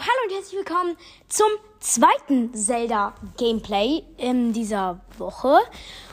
hallo 0.00 0.18
und 0.26 0.34
herzlich 0.34 0.58
willkommen 0.58 0.96
zum 1.28 1.46
zweiten 1.78 2.52
Zelda-Gameplay 2.52 4.02
in 4.16 4.52
dieser 4.52 5.00
Woche. 5.18 5.60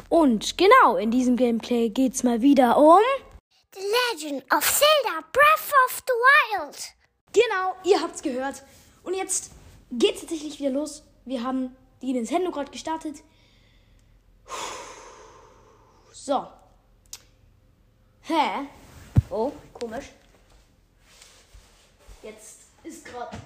Und 0.07 0.55
genau, 0.59 0.97
in 0.97 1.09
diesem 1.09 1.35
Gameplay 1.35 1.89
geht 1.89 2.13
es 2.13 2.21
mal 2.21 2.43
wieder 2.43 2.77
um... 2.77 2.99
The 3.73 3.79
Legend 3.79 4.43
of 4.53 4.63
Zelda 4.63 5.25
Breath 5.31 5.71
of 5.87 6.03
the 6.05 6.13
Wild. 6.13 6.93
Genau, 7.33 7.75
ihr 7.83 7.99
habt's 7.99 8.21
gehört. 8.21 8.61
Und 9.01 9.15
jetzt 9.15 9.51
geht's 9.91 10.21
tatsächlich 10.21 10.59
wieder 10.59 10.69
los. 10.69 11.01
Wir 11.25 11.41
haben 11.41 11.75
die 12.03 12.13
Nintendo 12.13 12.51
gerade 12.51 12.69
gestartet. 12.69 13.23
So. 16.13 16.45
Hä? 18.21 18.67
Oh, 19.31 19.51
komisch. 19.73 20.11
Jetzt 22.21 22.59
ist 22.83 23.05
gerade. 23.05 23.37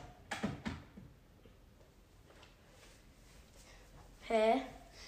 Hä? 4.27 4.61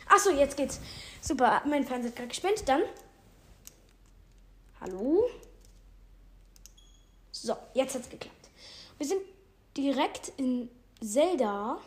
Achso, 0.07 0.29
jetzt 0.29 0.55
geht's. 0.57 0.79
Super, 1.21 1.61
mein 1.65 1.85
Fernseher 1.85 2.09
hat 2.11 2.15
gerade 2.15 2.29
gespendet. 2.29 2.67
Dann. 2.67 2.83
Hallo? 4.79 5.29
So, 7.31 7.55
jetzt 7.73 7.95
hat's 7.95 8.09
geklappt. 8.09 8.49
Wir 8.97 9.07
sind 9.07 9.21
direkt 9.75 10.29
in 10.37 10.69
Zelda. 11.01 11.77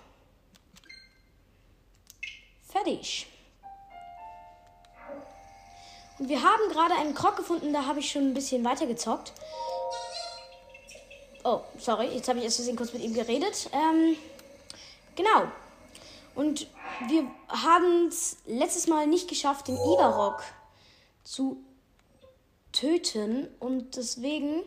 Fertig. 2.69 3.27
Und 6.19 6.29
wir 6.29 6.43
haben 6.43 6.71
gerade 6.71 6.95
einen 6.95 7.15
Krog 7.15 7.37
gefunden, 7.37 7.73
da 7.73 7.87
habe 7.87 8.01
ich 8.01 8.11
schon 8.11 8.29
ein 8.29 8.35
bisschen 8.35 8.63
weiter 8.65 8.87
gezockt. 8.87 9.33
Oh, 11.43 11.63
sorry, 11.79 12.09
jetzt 12.09 12.29
habe 12.29 12.39
ich 12.39 12.45
erst 12.45 12.57
Versehen 12.57 12.77
kurz 12.77 12.93
mit 12.93 13.03
ihm 13.03 13.15
geredet. 13.15 13.71
Ähm, 13.73 14.17
genau. 15.17 15.51
Und 16.35 16.67
wir 17.09 17.31
haben 17.49 18.09
es 18.09 18.39
letztes 18.47 18.87
Mal 18.87 19.07
nicht 19.07 19.29
geschafft, 19.29 19.69
den 19.69 19.77
Ivarok 19.77 20.43
zu 21.25 21.65
töten. 22.73 23.49
Und 23.59 23.97
deswegen 23.97 24.63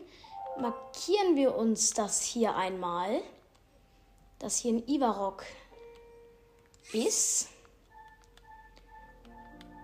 markieren 0.60 1.36
wir 1.36 1.56
uns 1.56 1.92
das 1.92 2.22
hier 2.22 2.56
einmal, 2.56 3.22
dass 4.38 4.58
hier 4.58 4.72
ein 4.74 4.88
Ivarok 4.88 5.44
ist. 6.92 7.48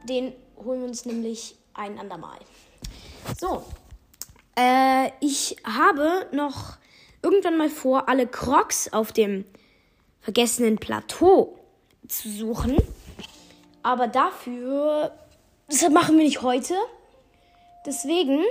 Den 0.04 0.34
holen 0.56 0.80
wir 0.80 0.88
uns 0.88 1.04
nämlich 1.04 1.56
ein 1.74 1.98
andermal. 1.98 2.38
So, 3.38 3.64
äh, 4.56 5.10
ich 5.20 5.56
habe 5.64 6.26
noch 6.32 6.78
irgendwann 7.22 7.56
mal 7.56 7.70
vor, 7.70 8.08
alle 8.08 8.26
Crocs 8.26 8.92
auf 8.92 9.12
dem 9.12 9.44
vergessenen 10.20 10.78
Plateau 10.78 11.59
zu 12.10 12.30
suchen. 12.30 12.76
Aber 13.82 14.08
dafür, 14.08 15.12
das 15.68 15.88
machen 15.88 16.18
wir 16.18 16.24
nicht 16.24 16.42
heute. 16.42 16.74
Deswegen, 17.86 18.44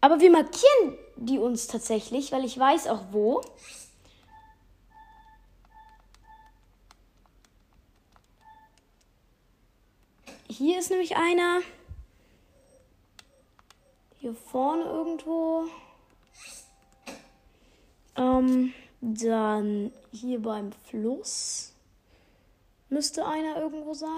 aber 0.00 0.20
wir 0.20 0.30
markieren 0.30 0.98
die 1.16 1.38
uns 1.38 1.66
tatsächlich, 1.66 2.32
weil 2.32 2.44
ich 2.44 2.58
weiß 2.58 2.88
auch 2.88 3.02
wo. 3.12 3.42
Hier 10.48 10.78
ist 10.78 10.90
nämlich 10.90 11.16
einer. 11.16 11.60
Hier 14.20 14.34
vorne 14.34 14.84
irgendwo. 14.84 15.64
Ähm, 18.16 18.72
dann 19.00 19.92
hier 20.12 20.40
beim 20.40 20.72
Fluss 20.72 21.73
müsste 22.94 23.26
einer 23.26 23.56
irgendwo 23.60 23.92
sein. 23.92 24.08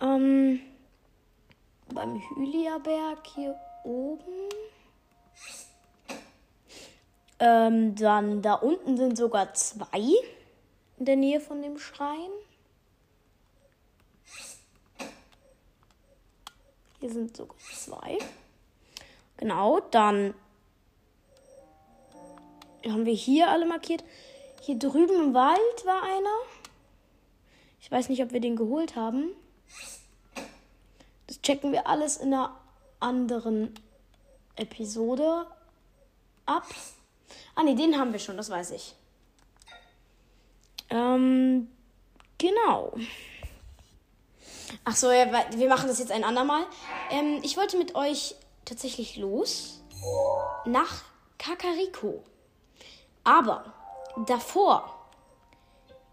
Ähm, 0.00 0.60
beim 1.92 2.20
Hyliaberg 2.36 3.26
hier 3.34 3.58
oben. 3.82 4.50
Ähm, 7.38 7.94
dann 7.96 8.42
da 8.42 8.54
unten 8.54 8.96
sind 8.96 9.16
sogar 9.16 9.54
zwei 9.54 10.14
in 10.98 11.04
der 11.04 11.16
Nähe 11.16 11.40
von 11.40 11.62
dem 11.62 11.78
Schrein. 11.78 12.30
Hier 17.00 17.10
sind 17.10 17.36
sogar 17.36 17.58
zwei. 17.74 18.18
Genau, 19.38 19.80
dann 19.80 20.34
haben 22.84 23.06
wir 23.06 23.14
hier 23.14 23.50
alle 23.50 23.66
markiert. 23.66 24.04
Hier 24.62 24.78
drüben 24.78 25.14
im 25.14 25.34
Wald 25.34 25.84
war 25.84 26.02
einer. 26.02 26.65
Ich 27.86 27.92
weiß 27.92 28.08
nicht, 28.08 28.20
ob 28.20 28.32
wir 28.32 28.40
den 28.40 28.56
geholt 28.56 28.96
haben. 28.96 29.30
Das 31.28 31.40
checken 31.40 31.70
wir 31.70 31.86
alles 31.86 32.16
in 32.16 32.34
einer 32.34 32.58
anderen 32.98 33.72
Episode 34.56 35.46
ab. 36.46 36.66
Ah 37.54 37.62
ne, 37.62 37.76
den 37.76 37.96
haben 37.96 38.10
wir 38.10 38.18
schon, 38.18 38.36
das 38.36 38.50
weiß 38.50 38.72
ich. 38.72 38.96
Ähm, 40.90 41.68
genau. 42.38 42.92
Ach 44.84 44.96
so, 44.96 45.06
wir 45.06 45.68
machen 45.68 45.86
das 45.86 46.00
jetzt 46.00 46.10
ein 46.10 46.24
andermal. 46.24 46.64
Ähm, 47.10 47.38
ich 47.44 47.56
wollte 47.56 47.78
mit 47.78 47.94
euch 47.94 48.34
tatsächlich 48.64 49.16
los 49.16 49.80
nach 50.64 51.04
Kakariko. 51.38 52.24
Aber 53.22 53.72
davor 54.26 54.95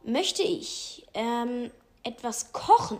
möchte 0.04 0.44
ich 0.44 1.06
ähm, 1.14 1.72
etwas 2.04 2.52
kochen. 2.54 3.00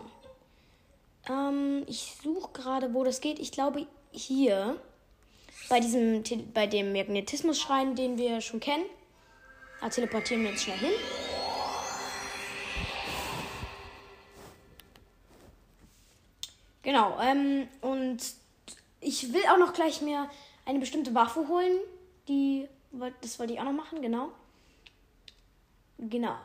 Ähm, 1.28 1.84
ich 1.86 2.16
suche 2.22 2.52
gerade, 2.52 2.94
wo 2.94 3.04
das 3.04 3.20
geht. 3.20 3.38
Ich 3.38 3.52
glaube 3.52 3.86
hier 4.10 4.80
bei 5.68 5.80
diesem 5.80 6.22
bei 6.52 6.66
dem 6.66 6.92
Magnetismus-Schrein, 6.92 7.94
den 7.94 8.18
wir 8.18 8.40
schon 8.40 8.60
kennen. 8.60 8.84
Da 9.80 9.88
teleportieren 9.88 10.42
wir 10.42 10.50
uns 10.50 10.62
schnell 10.62 10.78
hin. 10.78 10.92
Genau, 16.82 17.18
ähm, 17.20 17.66
und 17.80 18.18
ich 19.00 19.32
will 19.32 19.42
auch 19.50 19.58
noch 19.58 19.72
gleich 19.72 20.02
mir 20.02 20.30
eine 20.66 20.78
bestimmte 20.78 21.14
Waffe 21.14 21.48
holen. 21.48 21.78
Die, 22.28 22.68
das 23.22 23.38
wollte 23.38 23.54
ich 23.54 23.60
auch 23.60 23.64
noch 23.64 23.72
machen, 23.72 24.02
genau. 24.02 24.30
Genau. 25.98 26.36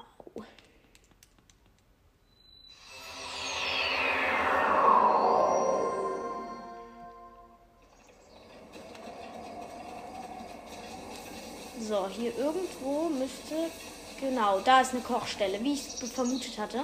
So, 11.90 12.08
hier 12.08 12.38
irgendwo 12.38 13.10
müsste. 13.10 13.72
Genau, 14.20 14.60
da 14.60 14.82
ist 14.82 14.92
eine 14.92 15.02
Kochstelle, 15.02 15.60
wie 15.64 15.74
ich 15.74 15.82
vermutet 16.14 16.56
hatte. 16.60 16.84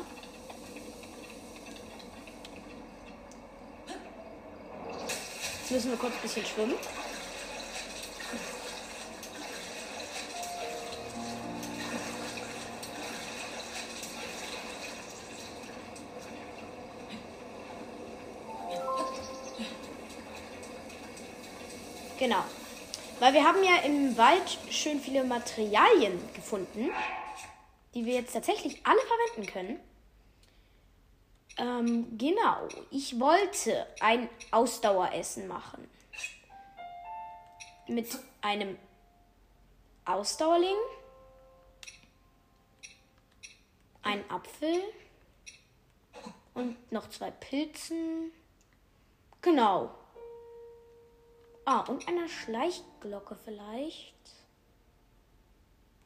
Jetzt 5.59 5.71
müssen 5.71 5.91
wir 5.91 5.97
kurz 5.99 6.13
ein 6.15 6.21
bisschen 6.23 6.43
schwimmen. 6.43 6.73
Genau. 22.17 22.43
Weil 23.19 23.33
wir 23.33 23.43
haben 23.43 23.63
ja 23.63 23.77
im 23.77 24.17
Wald 24.17 24.57
schön 24.69 24.99
viele 24.99 25.23
Materialien 25.23 26.19
gefunden, 26.33 26.89
die 27.93 28.05
wir 28.05 28.15
jetzt 28.15 28.33
tatsächlich 28.33 28.85
alle 28.85 28.99
verwenden 28.99 29.51
können. 29.51 29.79
Ähm, 31.57 32.17
genau. 32.17 32.67
Ich 32.91 33.19
wollte 33.19 33.87
ein 34.01 34.29
Ausdaueressen 34.51 35.47
machen. 35.47 35.89
Mit 37.87 38.07
einem 38.41 38.77
Ausdauerling, 40.03 40.75
ein 44.01 44.29
Apfel 44.29 44.81
und 46.53 46.91
noch 46.91 47.09
zwei 47.09 47.31
Pilzen. 47.31 48.31
Genau. 49.41 49.91
Ah, 51.65 51.79
und 51.81 52.07
einer 52.07 52.27
Schleichglocke 52.27 53.35
vielleicht. 53.43 54.13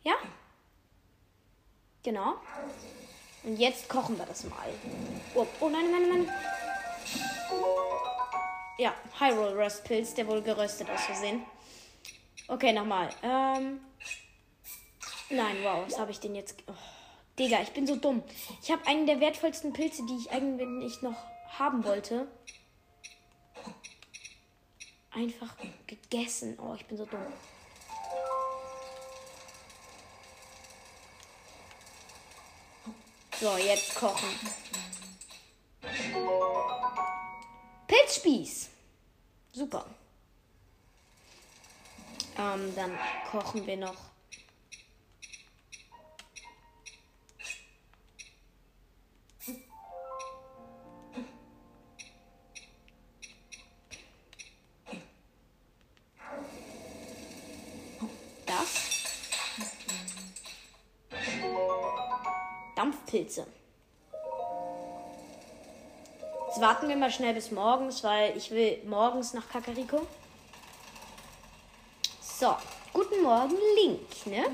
Ja? 0.03 0.13
Genau. 2.03 2.35
Und 3.43 3.57
jetzt 3.57 3.89
kochen 3.89 4.17
wir 4.17 4.25
das 4.25 4.45
mal. 4.45 4.69
Oh, 5.35 5.45
oh 5.59 5.69
nein, 5.69 5.91
nein, 5.91 6.09
nein. 6.09 6.33
Ja, 8.77 8.93
Hyrule 9.19 9.57
Röstpilz, 9.57 10.13
der 10.13 10.27
wohl 10.27 10.41
geröstet 10.41 10.89
aus 10.89 11.01
Versehen. 11.03 11.43
Okay, 12.47 12.71
nochmal. 12.71 13.09
Ähm, 13.21 13.81
Nein, 15.29 15.57
wow, 15.63 15.83
was 15.85 15.99
habe 15.99 16.11
ich 16.11 16.19
denn 16.19 16.33
jetzt? 16.33 16.63
Oh, 16.67 16.73
Digga, 17.37 17.61
ich 17.61 17.71
bin 17.71 17.85
so 17.85 17.95
dumm. 17.95 18.23
Ich 18.63 18.71
habe 18.71 18.85
einen 18.87 19.05
der 19.05 19.19
wertvollsten 19.19 19.73
Pilze, 19.73 20.03
die 20.07 20.17
ich 20.17 20.31
eigentlich 20.31 21.01
noch 21.03 21.15
haben 21.59 21.83
wollte. 21.83 22.27
Einfach 25.19 25.53
gegessen. 25.85 26.57
Oh, 26.61 26.73
ich 26.75 26.85
bin 26.85 26.97
so 26.97 27.05
dumm. 27.05 27.19
So, 33.37 33.57
jetzt 33.57 33.95
kochen. 33.95 34.29
Pilzspieß. 37.85 38.69
Super. 39.51 39.85
Ähm, 42.37 42.73
dann 42.73 42.97
kochen 43.29 43.67
wir 43.67 43.75
noch. 43.75 43.97
Dampfpilze. 63.09 63.45
Jetzt 66.47 66.61
warten 66.61 66.87
wir 66.87 66.97
mal 66.97 67.11
schnell 67.11 67.33
bis 67.33 67.51
morgens, 67.51 68.03
weil 68.03 68.35
ich 68.37 68.51
will 68.51 68.79
morgens 68.85 69.33
nach 69.33 69.47
Kakariko. 69.49 70.05
So, 72.21 72.55
guten 72.93 73.21
Morgen, 73.21 73.55
Link, 73.75 74.25
ne? 74.25 74.45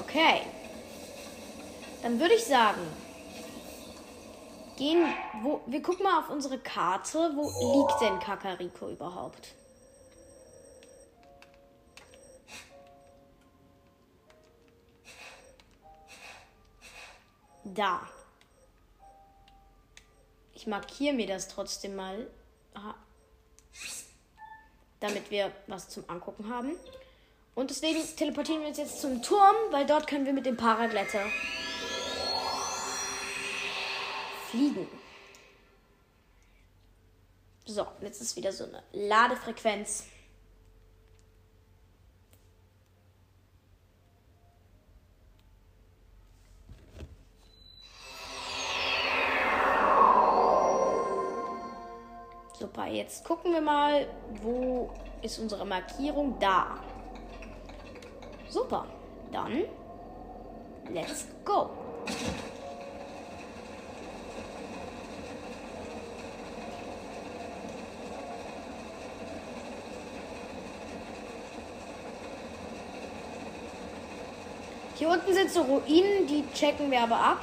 Okay. 0.00 0.42
Dann 2.02 2.20
würde 2.20 2.34
ich 2.34 2.44
sagen, 2.44 2.82
gehen, 4.76 5.06
wo, 5.42 5.60
wir 5.66 5.80
gucken 5.80 6.04
mal 6.04 6.18
auf 6.18 6.28
unsere 6.28 6.58
Karte, 6.58 7.32
wo 7.34 7.88
liegt 7.88 8.00
denn 8.02 8.18
Kakariko 8.18 8.90
überhaupt? 8.90 9.54
Da. 17.64 18.06
Ich 20.54 20.66
markiere 20.66 21.14
mir 21.14 21.26
das 21.26 21.48
trotzdem 21.48 21.96
mal. 21.96 22.30
Aha. 22.74 22.94
Damit 25.00 25.30
wir 25.30 25.52
was 25.66 25.88
zum 25.88 26.08
Angucken 26.08 26.48
haben. 26.48 26.72
Und 27.54 27.70
deswegen 27.70 28.00
teleportieren 28.16 28.60
wir 28.62 28.68
uns 28.68 28.78
jetzt 28.78 29.00
zum 29.00 29.22
Turm, 29.22 29.54
weil 29.70 29.86
dort 29.86 30.06
können 30.06 30.26
wir 30.26 30.32
mit 30.32 30.46
dem 30.46 30.56
Paragletter 30.56 31.24
fliegen. 34.50 34.88
So, 37.66 37.86
jetzt 38.02 38.20
ist 38.20 38.36
wieder 38.36 38.52
so 38.52 38.64
eine 38.64 38.82
Ladefrequenz. 38.92 40.04
Super, 52.64 52.86
jetzt 52.86 53.22
gucken 53.26 53.52
wir 53.52 53.60
mal, 53.60 54.06
wo 54.42 54.88
ist 55.20 55.38
unsere 55.38 55.66
Markierung? 55.66 56.34
Da. 56.40 56.78
Super, 58.48 58.86
dann 59.30 59.64
let's 60.90 61.26
go. 61.44 61.68
Hier 74.94 75.10
unten 75.10 75.34
sind 75.34 75.50
so 75.50 75.60
Ruinen, 75.60 76.26
die 76.26 76.46
checken 76.54 76.90
wir 76.90 77.02
aber 77.02 77.16
ab. 77.16 77.40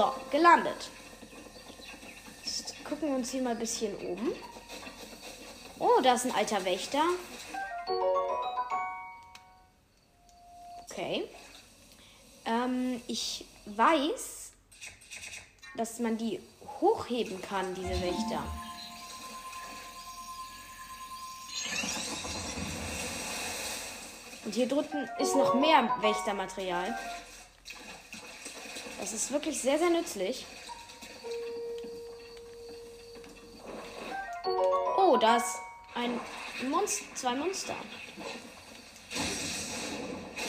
So, 0.00 0.12
gelandet. 0.50 0.90
Jetzt 2.44 2.84
gucken 2.84 3.10
wir 3.10 3.16
uns 3.16 3.30
hier 3.30 3.42
mal 3.42 3.50
ein 3.50 3.58
bisschen 3.58 3.94
oben. 3.98 4.32
Oh, 5.78 6.00
da 6.02 6.14
ist 6.14 6.26
ein 6.26 6.34
alter 6.34 6.64
Wächter. 6.64 7.02
Okay. 10.90 11.28
Ähm, 12.44 13.00
ich 13.06 13.44
weiß, 13.66 14.50
dass 15.76 16.00
man 16.00 16.18
die 16.18 16.40
hochheben 16.80 17.40
kann, 17.40 17.74
diese 17.74 18.00
Wächter. 18.02 18.42
Und 24.44 24.54
hier 24.54 24.66
drunten 24.66 25.08
ist 25.18 25.36
noch 25.36 25.54
mehr 25.54 25.96
Wächtermaterial. 26.00 26.98
Das 29.00 29.14
ist 29.14 29.32
wirklich 29.32 29.58
sehr, 29.58 29.78
sehr 29.78 29.88
nützlich. 29.88 30.44
Oh, 34.98 35.16
da 35.16 35.38
ist 35.38 35.56
ein 35.94 36.20
Monster, 36.68 37.04
zwei 37.14 37.34
Monster. 37.34 37.74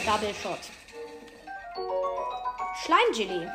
Double 0.06 0.36
Shot. 0.36 0.59
Schleimgelee. 2.83 3.50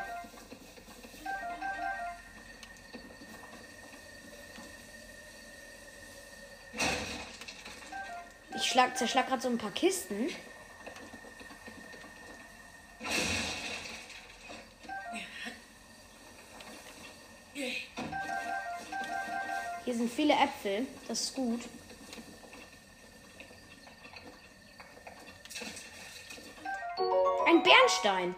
Ich 8.56 8.64
schlag, 8.64 8.96
zerschlag 8.96 9.28
gerade 9.28 9.42
so 9.42 9.48
ein 9.48 9.58
paar 9.58 9.72
Kisten. 9.72 10.30
Viele 20.16 20.32
Äpfel. 20.32 20.86
Das 21.06 21.20
ist 21.20 21.34
gut. 21.34 21.60
Ein 27.46 27.62
Bernstein. 27.62 28.34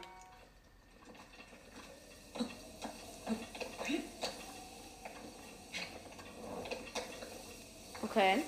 Okay. 8.03 8.43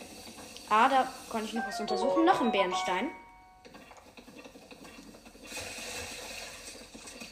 Ah, 0.69 0.89
da 0.89 1.13
konnte 1.31 1.47
ich 1.47 1.55
noch 1.55 1.67
was 1.67 1.81
untersuchen. 1.81 2.25
Noch 2.25 2.41
ein 2.41 2.51
Bernstein. 2.51 3.11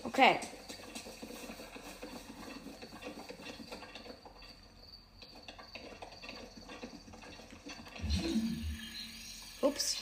Okay. 0.04 0.38
Ups. 9.60 9.96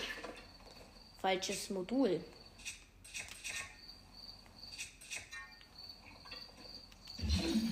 Falsches 1.26 1.70
Modul. 1.70 2.20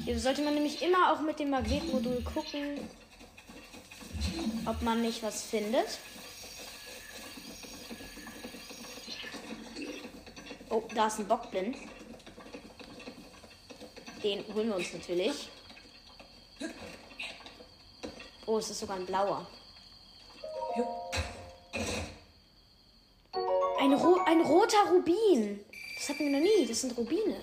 Hier 0.04 0.18
sollte 0.18 0.42
man 0.42 0.54
nämlich 0.54 0.82
immer 0.82 1.12
auch 1.12 1.20
mit 1.20 1.38
dem 1.38 1.50
Magnetmodul 1.50 2.20
gucken, 2.25 2.80
ob 4.66 4.82
man 4.82 5.02
nicht 5.02 5.23
was 5.23 5.44
findet. 5.44 5.87
Oh, 10.68 10.82
da 10.92 11.06
ist 11.06 11.20
ein 11.20 11.28
Bockblind. 11.28 11.76
Den 14.25 14.44
holen 14.52 14.66
wir 14.66 14.75
uns 14.75 14.92
natürlich. 14.92 15.49
Oh, 18.46 18.58
es 18.58 18.70
ist 18.70 18.80
sogar 18.80 18.96
ein 18.96 19.06
blauer. 19.06 19.46
Roter 24.75 24.90
Rubin. 24.90 25.61
Das 25.97 26.09
hatten 26.09 26.25
wir 26.25 26.31
noch 26.31 26.40
nie. 26.40 26.66
Das 26.66 26.81
sind 26.81 26.97
Rubine. 26.97 27.37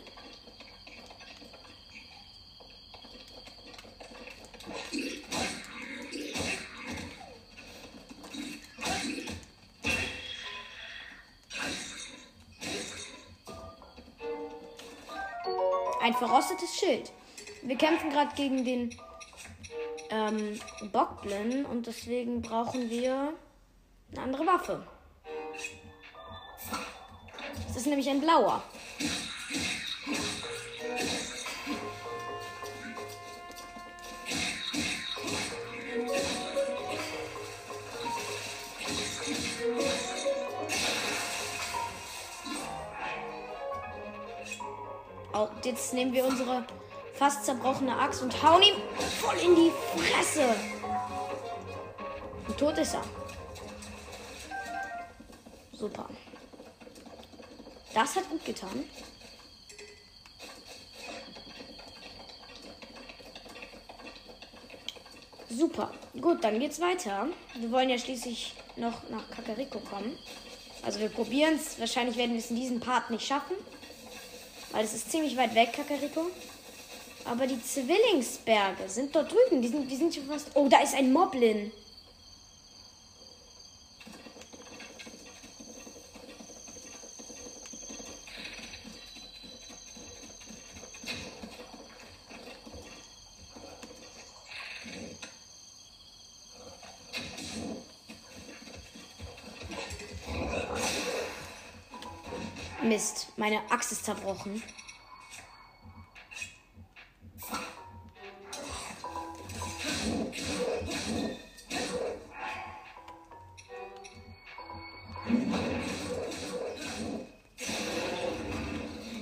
Ein 16.01 16.13
verrostetes 16.15 16.75
Schild. 16.75 17.11
Wir 17.61 17.77
kämpfen 17.77 18.09
gerade 18.09 18.35
gegen 18.35 18.65
den 18.65 18.95
ähm, 20.09 20.59
Bockblin 20.91 21.63
und 21.65 21.85
deswegen 21.85 22.41
brauchen 22.41 22.89
wir 22.89 23.33
eine 24.11 24.21
andere 24.21 24.45
Waffe. 24.47 24.83
Das 27.71 27.83
ist 27.83 27.87
nämlich 27.87 28.09
ein 28.09 28.19
blauer. 28.19 28.61
Oh, 45.33 45.47
jetzt 45.63 45.93
nehmen 45.93 46.11
wir 46.11 46.25
unsere 46.25 46.65
fast 47.13 47.45
zerbrochene 47.45 47.97
Axt 47.97 48.21
und 48.21 48.43
hauen 48.43 48.63
ihm 48.63 48.75
voll 49.21 49.37
in 49.37 49.55
die 49.55 49.71
Fresse. 49.95 50.43
Und 52.49 52.57
tot 52.57 52.77
ist 52.77 52.95
er. 52.95 53.03
Super. 55.71 56.09
Das 57.93 58.15
hat 58.15 58.29
gut 58.29 58.45
getan. 58.45 58.86
Super. 65.50 65.93
Gut, 66.19 66.43
dann 66.43 66.60
geht's 66.60 66.79
weiter. 66.79 67.27
Wir 67.55 67.71
wollen 67.71 67.89
ja 67.89 67.98
schließlich 67.98 68.53
noch 68.77 69.10
nach 69.10 69.29
Kakariko 69.29 69.79
kommen. 69.79 70.17
Also 70.83 71.00
wir 71.00 71.10
probieren 71.10 71.55
es. 71.55 71.79
Wahrscheinlich 71.79 72.15
werden 72.15 72.31
wir 72.31 72.39
es 72.39 72.50
in 72.50 72.55
diesem 72.55 72.79
Part 72.79 73.12
nicht 73.12 73.25
schaffen. 73.25 73.55
Weil 74.71 74.86
es 74.86 74.93
ist 74.93 75.12
ziemlich 75.12 75.36
weit 75.36 75.53
weg, 75.53 75.74
Kakariko. 75.74 76.27
Aber 77.25 77.45
die 77.45 77.62
Zwillingsberge 77.62 78.88
sind 78.88 79.13
dort 79.15 79.31
drüben. 79.31 79.62
Die 79.62 79.67
sind, 79.67 79.91
die 79.91 79.95
sind 79.95 80.15
schon 80.15 80.25
fast. 80.27 80.48
Oh, 80.53 80.67
da 80.69 80.79
ist 80.79 80.95
ein 80.95 81.12
Moblin. 81.12 81.71
Mist, 102.83 103.20
meine 103.38 103.59
Axt 103.71 103.91
ist 103.91 104.05
zerbrochen. 104.05 104.61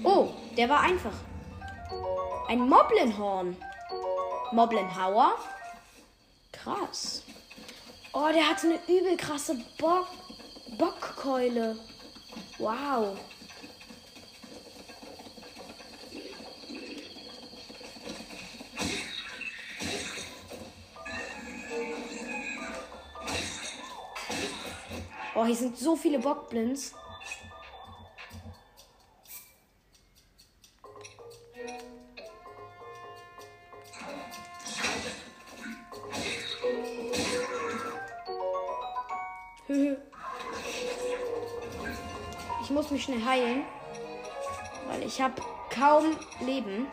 Oh, 0.03 0.29
der 0.57 0.69
war 0.69 0.81
einfach. 0.81 1.13
Ein 2.47 2.67
Moblinhorn. 2.67 3.55
Moblinhauer. 4.51 5.35
Krass. 6.51 7.23
Oh, 8.11 8.27
der 8.33 8.49
hatte 8.49 8.67
eine 8.67 8.79
übel 8.87 9.15
krasse 9.17 9.55
Bock 9.77 10.07
Bockkeule. 10.77 11.77
Wow. 12.57 13.17
Oh, 25.39 25.45
hier 25.45 25.55
sind 25.55 25.77
so 25.77 25.95
viele 25.95 26.19
Bockblins. 26.19 26.93
Ich 42.61 42.69
muss 42.75 42.91
mich 42.91 43.03
schnell 43.03 43.23
heilen, 43.25 43.63
weil 44.89 45.01
ich 45.03 45.19
habe 45.19 45.41
kaum 45.73 46.17
Leben. 46.39 46.85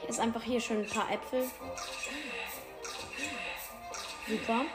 Hier 0.00 0.08
ist 0.10 0.20
einfach 0.20 0.42
hier 0.42 0.60
schon 0.60 0.78
ein 0.78 0.88
paar 0.88 1.10
Äpfel. 1.10 1.44
Super. 4.28 4.66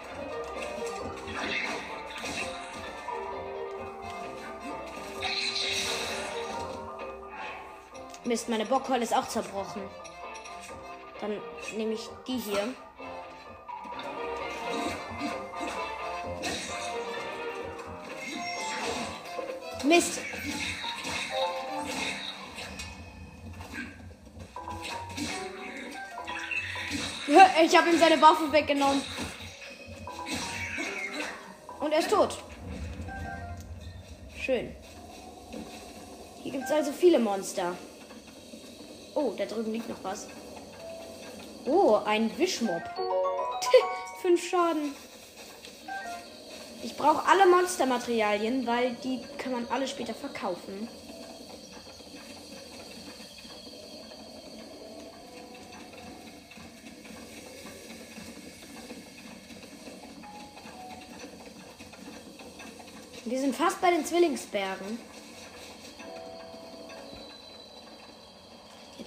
Mist, 8.30 8.48
meine 8.48 8.64
Bockkeule 8.68 9.02
ist 9.02 9.16
auch 9.16 9.28
zerbrochen. 9.28 9.82
Dann 11.20 11.42
nehme 11.76 11.94
ich 11.94 12.08
die 12.28 12.38
hier. 12.38 12.76
Mist. 19.84 20.20
Ich 27.64 27.78
habe 27.78 27.90
ihm 27.90 27.98
seine 27.98 28.22
Waffe 28.22 28.52
weggenommen. 28.52 29.02
Und 31.80 31.92
er 31.92 32.00
ist 32.00 32.12
tot. 32.12 32.38
Schön. 34.40 34.76
Hier 36.44 36.52
gibt 36.52 36.66
es 36.66 36.72
also 36.72 36.92
viele 36.92 37.18
Monster. 37.18 37.76
Oh, 39.22 39.34
da 39.38 39.44
drüben 39.44 39.74
liegt 39.74 39.90
noch 39.90 40.02
was. 40.02 40.28
Oh, 41.66 42.00
ein 42.06 42.32
Wischmob. 42.38 42.82
Fünf 44.22 44.50
Schaden. 44.50 44.96
Ich 46.82 46.96
brauche 46.96 47.28
alle 47.28 47.46
Monstermaterialien, 47.48 48.66
weil 48.66 48.96
die 49.04 49.22
kann 49.38 49.52
man 49.52 49.68
alle 49.68 49.90
später 49.90 50.14
verkaufen. 50.14 50.88
Wir 63.26 63.40
sind 63.42 63.54
fast 63.54 63.82
bei 63.82 63.92
den 63.92 64.06
Zwillingsbergen. 64.06 64.98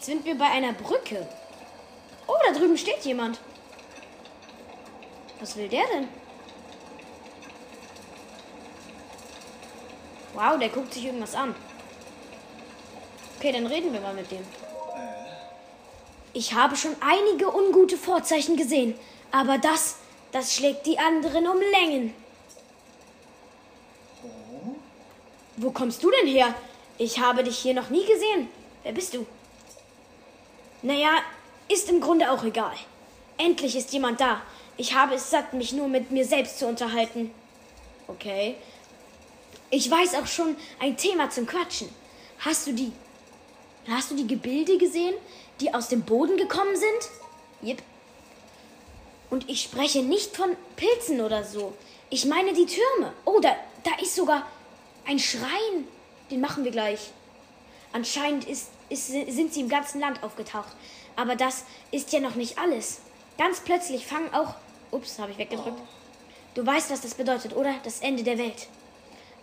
Jetzt 0.02 0.11
sind 0.11 0.25
wir 0.25 0.35
bei 0.35 0.47
einer 0.47 0.73
Brücke. 0.73 1.28
Oh, 2.26 2.35
da 2.44 2.52
drüben 2.52 2.76
steht 2.76 3.04
jemand. 3.04 3.38
Was 5.38 5.56
will 5.56 5.68
der 5.68 5.85
denn? 5.94 6.09
Wow, 10.35 10.59
der 10.59 10.71
guckt 10.71 10.92
sich 10.92 11.04
irgendwas 11.04 11.37
an. 11.37 11.54
Okay, 13.38 13.52
dann 13.52 13.68
reden 13.68 13.92
wir 13.92 14.00
mal 14.00 14.12
mit 14.12 14.28
dem. 14.32 14.44
Ich 16.32 16.52
habe 16.52 16.75
schon 16.75 16.97
einige 16.99 17.54
ungute 17.54 17.97
Vorzeichen 17.97 18.56
gesehen, 18.56 18.99
aber 19.30 19.59
das, 19.59 19.99
das 20.32 20.52
schlägt 20.52 20.85
die 20.85 20.99
anderen 20.99 21.47
um 21.47 21.61
Längen. 21.61 22.12
Wo 25.59 25.71
kommst 25.71 26.02
du 26.02 26.11
denn 26.11 26.26
her? 26.26 26.52
Ich 26.99 27.21
habe 27.21 27.44
dich 27.44 27.59
hier 27.59 27.75
noch 27.75 27.88
nie 27.88 28.04
gesehen. 28.04 28.49
Wer 28.82 28.94
bist 28.94 29.14
du? 29.14 29.25
Naja, 30.83 31.11
ist 31.69 31.89
im 31.89 32.01
Grunde 32.01 32.31
auch 32.31 32.45
egal. 32.45 32.75
Endlich 33.39 33.77
ist 33.77 33.93
jemand 33.93 34.21
da. 34.21 34.43
Ich 34.77 34.95
habe 34.95 35.15
es 35.15 35.31
satt, 35.31 35.53
mich 35.53 35.73
nur 35.73 35.89
mit 35.89 36.11
mir 36.11 36.25
selbst 36.25 36.59
zu 36.59 36.67
unterhalten. 36.67 37.31
Okay. 38.09 38.57
Ich 39.71 39.91
weiß 39.91 40.17
auch 40.17 40.27
schon 40.27 40.57
ein 40.81 40.97
Thema 40.97 41.31
zum 41.31 41.47
Quatschen. 41.47 41.89
Hast 42.41 42.67
du 42.67 42.73
die. 42.73 42.93
Hast 43.89 44.11
du 44.11 44.15
die 44.15 44.27
Gebilde 44.27 44.79
gesehen, 44.79 45.15
die 45.61 45.73
aus 45.73 45.89
dem 45.89 46.03
Boden 46.03 46.37
gekommen 46.37 46.77
sind? 46.77 47.11
Jep. 47.62 47.83
Und 49.31 49.49
ich 49.49 49.62
spreche 49.62 50.03
nicht 50.03 50.37
von 50.37 50.57
Pilzen 50.77 51.21
oder 51.21 51.43
so. 51.43 51.75
Ich 52.11 52.27
meine 52.27 52.53
die 52.53 52.67
Türme. 52.67 53.12
Oh, 53.25 53.41
da, 53.41 53.57
da 53.83 53.91
ist 54.03 54.15
sogar 54.15 54.47
ein 55.07 55.19
Schrein, 55.19 55.89
Den 56.31 56.41
machen 56.41 56.65
wir 56.65 56.71
gleich. 56.71 57.11
Anscheinend 57.93 58.45
ist, 58.45 58.69
ist, 58.92 59.06
sind 59.08 59.52
sie 59.52 59.61
im 59.61 59.68
ganzen 59.68 60.00
Land 60.00 60.22
aufgetaucht. 60.22 60.75
Aber 61.16 61.37
das 61.37 61.64
ist 61.90 62.12
ja 62.12 62.20
noch 62.20 62.34
nicht 62.34 62.58
alles. 62.58 63.00
Ganz 63.38 63.61
plötzlich 63.61 64.06
fangen 64.06 64.32
auch. 64.34 64.54
Ups, 64.90 65.18
habe 65.18 65.32
ich 65.32 65.38
weggedrückt. 65.38 65.80
Du 66.54 66.64
weißt, 66.66 66.90
was 66.90 67.00
das 67.00 67.14
bedeutet, 67.14 67.56
oder? 67.56 67.75
Das 67.82 68.00
Ende 68.00 68.22
der 68.22 68.38
Welt. 68.38 68.68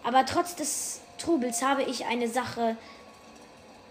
Aber 0.03 0.25
trotz 0.25 0.55
des 0.55 1.01
Trubels 1.17 1.61
habe 1.61 1.83
ich 1.83 2.05
eine 2.05 2.29
Sache 2.29 2.77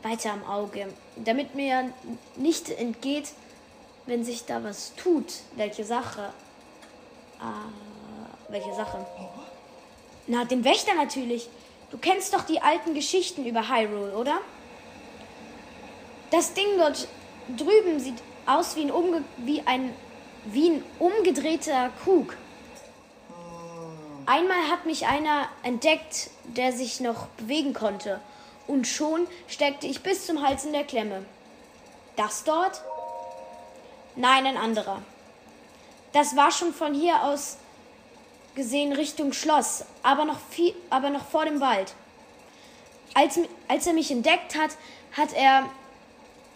weiter 0.02 0.32
am 0.32 0.44
Auge, 0.44 0.86
damit 1.16 1.54
mir 1.54 1.92
nicht 2.36 2.70
entgeht, 2.70 3.32
wenn 4.06 4.24
sich 4.24 4.44
da 4.44 4.62
was 4.62 4.94
tut. 4.94 5.26
Welche 5.56 5.84
Sache? 5.84 6.32
Ah, 7.40 7.68
welche 8.48 8.72
Sache? 8.74 9.04
Na, 10.26 10.44
den 10.44 10.64
Wächter 10.64 10.94
natürlich. 10.94 11.48
Du 11.90 11.98
kennst 11.98 12.34
doch 12.34 12.42
die 12.42 12.60
alten 12.60 12.94
Geschichten 12.94 13.44
über 13.46 13.68
Hyrule, 13.68 14.16
oder? 14.16 14.38
Das 16.30 16.52
Ding 16.54 16.66
dort 16.76 17.08
drüben 17.56 17.98
sieht 18.00 18.22
aus 18.46 18.76
wie 18.76 18.82
ein, 18.82 18.90
umge 18.90 19.24
wie 19.38 19.62
ein, 19.66 19.94
wie 20.44 20.70
ein 20.70 20.84
umgedrehter 20.98 21.90
Krug. 22.02 22.36
Einmal 24.26 24.68
hat 24.70 24.84
mich 24.84 25.06
einer 25.06 25.48
entdeckt, 25.62 26.30
der 26.44 26.72
sich 26.72 27.00
noch 27.00 27.28
bewegen 27.38 27.72
konnte. 27.72 28.20
Und 28.66 28.86
schon 28.86 29.26
steckte 29.46 29.86
ich 29.86 30.02
bis 30.02 30.26
zum 30.26 30.46
Hals 30.46 30.66
in 30.66 30.72
der 30.72 30.84
Klemme. 30.84 31.24
Das 32.16 32.44
dort? 32.44 32.82
Nein, 34.16 34.44
ein 34.44 34.58
anderer. 34.58 35.00
Das 36.12 36.36
war 36.36 36.50
schon 36.50 36.74
von 36.74 36.92
hier 36.92 37.22
aus 37.22 37.56
gesehen 38.54 38.92
Richtung 38.92 39.32
Schloss, 39.32 39.84
aber 40.02 40.24
noch, 40.24 40.38
viel, 40.50 40.74
aber 40.90 41.10
noch 41.10 41.24
vor 41.24 41.44
dem 41.44 41.60
Wald. 41.60 41.94
Als, 43.14 43.38
als 43.68 43.86
er 43.86 43.92
mich 43.94 44.10
entdeckt 44.10 44.56
hat, 44.56 44.72
hat 45.16 45.32
er 45.32 45.70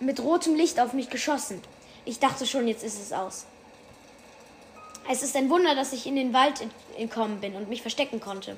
mit 0.03 0.21
rotem 0.21 0.55
Licht 0.55 0.81
auf 0.81 0.93
mich 0.93 1.09
geschossen. 1.11 1.61
Ich 2.05 2.19
dachte 2.19 2.47
schon, 2.47 2.69
jetzt 2.69 2.83
ist 2.83 3.01
es 3.01 3.13
aus. 3.13 3.47
Es 5.11 5.23
ist 5.23 5.37
ein 5.37 5.51
Wunder, 5.51 5.75
dass 5.75 5.93
ich 5.93 6.07
in 6.07 6.17
den 6.17 6.33
Wald 6.33 6.65
entkommen 6.97 7.41
bin 7.41 7.55
und 7.55 7.69
mich 7.69 7.83
verstecken 7.83 8.21
konnte. 8.21 8.57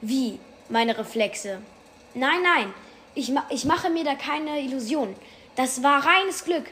Wie? 0.00 0.38
Meine 0.68 0.96
Reflexe. 0.96 1.60
Nein, 2.14 2.42
nein, 2.42 2.74
ich, 3.14 3.30
ma 3.30 3.44
ich 3.50 3.64
mache 3.64 3.90
mir 3.90 4.04
da 4.04 4.14
keine 4.14 4.60
Illusion. 4.60 5.14
Das 5.56 5.82
war 5.82 6.04
reines 6.04 6.44
Glück. 6.44 6.66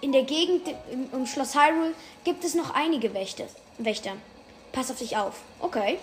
In 0.00 0.12
der 0.12 0.22
Gegend 0.22 0.74
um 1.12 1.26
Schloss 1.26 1.54
Hyrule 1.54 1.94
gibt 2.24 2.44
es 2.44 2.54
noch 2.54 2.74
einige 2.74 3.12
Wächter. 3.12 3.44
Wächter. 3.78 4.12
Pass 4.72 4.90
auf 4.90 4.98
dich 4.98 5.16
auf. 5.16 5.40
Okay. 5.60 5.98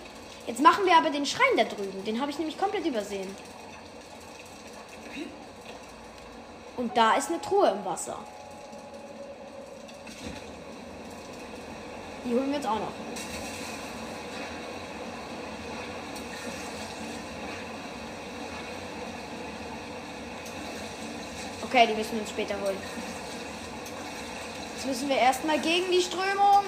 Jetzt 0.46 0.60
machen 0.60 0.86
wir 0.86 0.96
aber 0.96 1.10
den 1.10 1.26
Schrein 1.26 1.56
da 1.56 1.64
drüben. 1.64 2.04
Den 2.04 2.20
habe 2.20 2.30
ich 2.30 2.38
nämlich 2.38 2.56
komplett 2.56 2.86
übersehen. 2.86 3.28
Und 6.78 6.96
da 6.96 7.14
ist 7.16 7.28
eine 7.28 7.40
Truhe 7.40 7.70
im 7.70 7.84
Wasser. 7.84 8.16
Die 12.24 12.32
holen 12.32 12.46
wir 12.46 12.54
jetzt 12.54 12.68
auch 12.68 12.78
noch. 12.78 12.92
Okay, 21.64 21.88
die 21.88 21.94
müssen 21.94 22.12
wir 22.12 22.20
uns 22.20 22.30
später 22.30 22.54
holen. 22.62 22.76
Jetzt 24.76 24.86
müssen 24.86 25.08
wir 25.08 25.16
erstmal 25.16 25.58
gegen 25.58 25.90
die 25.90 26.00
Strömung. 26.00 26.64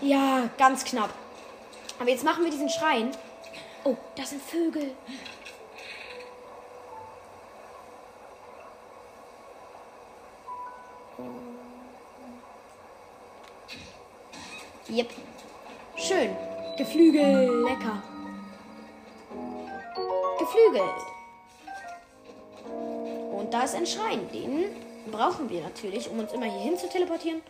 Ja, 0.00 0.48
ganz 0.56 0.84
knapp. 0.84 1.10
Aber 1.98 2.08
jetzt 2.08 2.24
machen 2.24 2.44
wir 2.44 2.50
diesen 2.52 2.70
Schrein. 2.70 3.10
Das 4.20 4.28
sind 4.28 4.42
Vögel. 4.42 4.94
Yep. 14.90 15.08
Schön. 15.96 16.36
Geflügel. 16.76 17.64
Lecker. 17.64 18.02
Geflügel. 20.38 20.82
Und 23.32 23.54
da 23.54 23.62
ist 23.62 23.74
ein 23.74 23.86
Schrein. 23.86 24.30
Den 24.34 24.66
brauchen 25.10 25.48
wir 25.48 25.62
natürlich, 25.62 26.10
um 26.10 26.18
uns 26.18 26.34
immer 26.34 26.44
hier 26.44 26.60
hin 26.60 26.76
zu 26.76 26.90
teleportieren. 26.90 27.40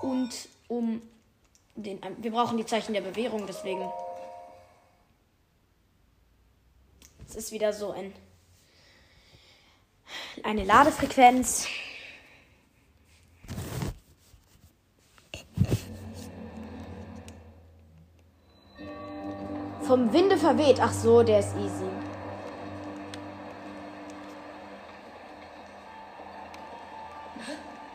Und 0.00 0.30
um 0.68 1.02
den. 1.74 2.00
Wir 2.16 2.30
brauchen 2.30 2.56
die 2.56 2.64
Zeichen 2.64 2.94
der 2.94 3.02
Bewährung, 3.02 3.44
deswegen. 3.46 3.86
Ist 7.36 7.52
wieder 7.52 7.72
so 7.72 7.92
ein. 7.92 8.12
Eine 10.42 10.64
Ladefrequenz. 10.64 11.66
Vom 19.82 20.12
Winde 20.12 20.36
verweht. 20.36 20.80
Ach 20.80 20.92
so, 20.92 21.22
der 21.22 21.40
ist 21.40 21.54
easy. 21.56 21.90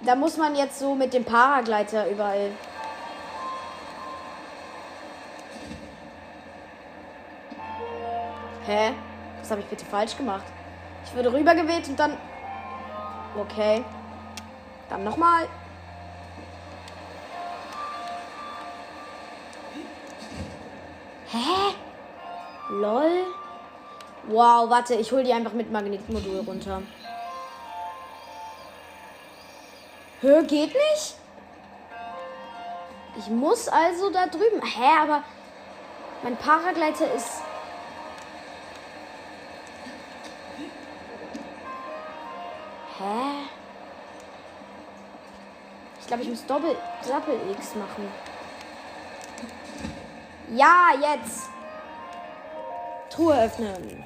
Da 0.01 0.15
muss 0.15 0.37
man 0.37 0.55
jetzt 0.55 0.79
so 0.79 0.95
mit 0.95 1.13
dem 1.13 1.25
Paragleiter 1.25 2.09
überall. 2.09 2.51
Hä? 8.65 8.93
Was 9.41 9.51
habe 9.51 9.61
ich 9.61 9.67
bitte 9.67 9.85
falsch 9.85 10.15
gemacht? 10.15 10.45
Ich 11.05 11.13
würde 11.15 11.33
rübergeweht 11.33 11.87
und 11.89 11.99
dann. 11.99 12.17
Okay. 13.35 13.83
Dann 14.89 15.03
nochmal. 15.03 15.47
Hä? 21.31 21.75
Lol. 22.69 23.25
Wow, 24.27 24.69
warte, 24.69 24.95
ich 24.95 25.11
hole 25.11 25.23
die 25.23 25.33
einfach 25.33 25.53
mit 25.53 25.71
Magnetmodul 25.71 26.41
runter. 26.41 26.81
Hör, 30.21 30.43
geht 30.43 30.73
nicht? 30.73 31.15
Ich 33.17 33.27
muss 33.27 33.67
also 33.67 34.11
da 34.11 34.27
drüben. 34.27 34.61
Hä, 34.61 35.01
aber 35.01 35.23
mein 36.23 36.37
Paragleiter 36.37 37.11
ist. 37.13 37.41
Glaube, 46.11 46.23
ich 46.23 46.29
muss 46.29 46.45
Doppel, 46.45 46.75
Doppel 47.07 47.39
X 47.51 47.73
machen. 47.75 48.05
Ja, 50.53 50.89
jetzt. 50.99 51.49
Truhe 53.09 53.45
öffnen. 53.45 54.03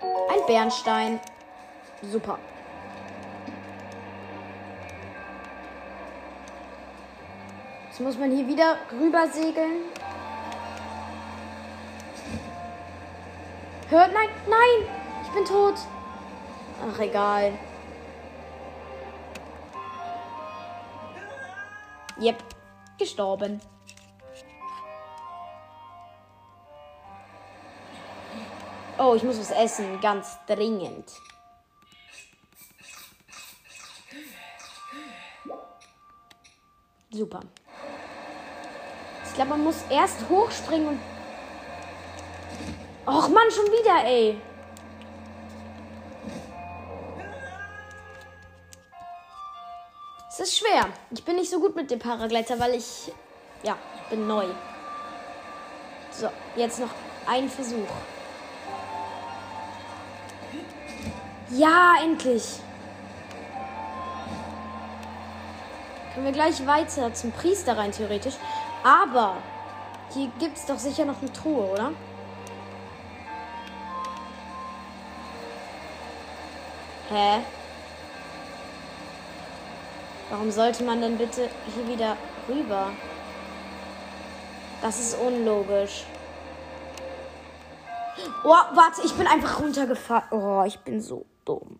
Ein 0.00 0.46
Bernstein. 0.46 1.18
Super. 2.00 2.38
Jetzt 7.88 8.00
muss 8.00 8.16
man 8.16 8.30
hier 8.30 8.46
wieder 8.46 8.76
rüber 8.92 9.26
segeln. 9.26 9.82
Hört, 13.90 14.12
nein, 14.12 14.28
nein, 14.48 14.88
ich 15.24 15.30
bin 15.30 15.44
tot. 15.44 15.74
Ach, 16.88 17.00
egal. 17.00 17.52
Yep, 22.20 22.42
gestorben. 22.98 23.60
Oh, 28.98 29.14
ich 29.16 29.24
muss 29.24 29.38
was 29.40 29.50
essen, 29.50 30.00
ganz 30.00 30.38
dringend. 30.46 31.10
Super. 37.10 37.40
Ich 39.24 39.34
glaube, 39.34 39.50
man 39.50 39.64
muss 39.64 39.82
erst 39.90 40.28
hochspringen 40.28 40.88
und. 40.88 41.00
Och 43.06 43.28
Mann, 43.28 43.50
schon 43.50 43.66
wieder, 43.66 44.04
ey. 44.04 44.40
Schwer. 50.64 50.88
Ich 51.10 51.24
bin 51.24 51.36
nicht 51.36 51.50
so 51.50 51.60
gut 51.60 51.76
mit 51.76 51.90
dem 51.90 51.98
Paragleiter, 51.98 52.58
weil 52.58 52.74
ich. 52.74 53.12
Ja, 53.62 53.76
bin 54.10 54.26
neu. 54.26 54.46
So, 56.10 56.28
jetzt 56.56 56.80
noch 56.80 56.90
ein 57.26 57.48
Versuch. 57.48 57.88
Ja, 61.50 61.94
endlich. 62.02 62.60
Können 66.12 66.26
wir 66.26 66.32
gleich 66.32 66.64
weiter 66.66 67.12
zum 67.12 67.32
Priester 67.32 67.76
rein, 67.76 67.90
theoretisch. 67.90 68.34
Aber 68.84 69.36
hier 70.12 70.30
gibt 70.38 70.56
es 70.56 70.66
doch 70.66 70.78
sicher 70.78 71.04
noch 71.04 71.20
eine 71.20 71.32
Truhe, 71.32 71.72
oder? 71.72 71.92
Hä? 77.10 77.40
Warum 80.34 80.50
sollte 80.50 80.82
man 80.82 81.00
denn 81.00 81.16
bitte 81.16 81.48
hier 81.72 81.86
wieder 81.86 82.16
rüber? 82.48 82.90
Das 84.82 84.98
ist 84.98 85.16
unlogisch. 85.16 86.02
Oh, 88.42 88.48
warte, 88.48 89.02
ich 89.04 89.14
bin 89.14 89.28
einfach 89.28 89.60
runtergefallen. 89.60 90.24
Oh, 90.32 90.64
ich 90.66 90.76
bin 90.80 91.00
so 91.00 91.24
dumm. 91.44 91.78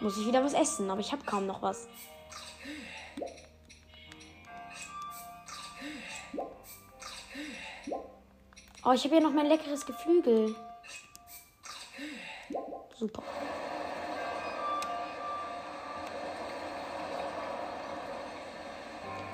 Muss 0.00 0.18
ich 0.18 0.26
wieder 0.26 0.44
was 0.44 0.52
essen, 0.52 0.90
aber 0.90 1.00
ich 1.00 1.12
habe 1.12 1.24
kaum 1.24 1.46
noch 1.46 1.62
was. 1.62 1.88
Oh, 8.84 8.92
ich 8.92 9.04
habe 9.04 9.14
hier 9.14 9.22
noch 9.22 9.32
mein 9.32 9.46
leckeres 9.46 9.86
Geflügel. 9.86 10.54
Super. 12.98 13.22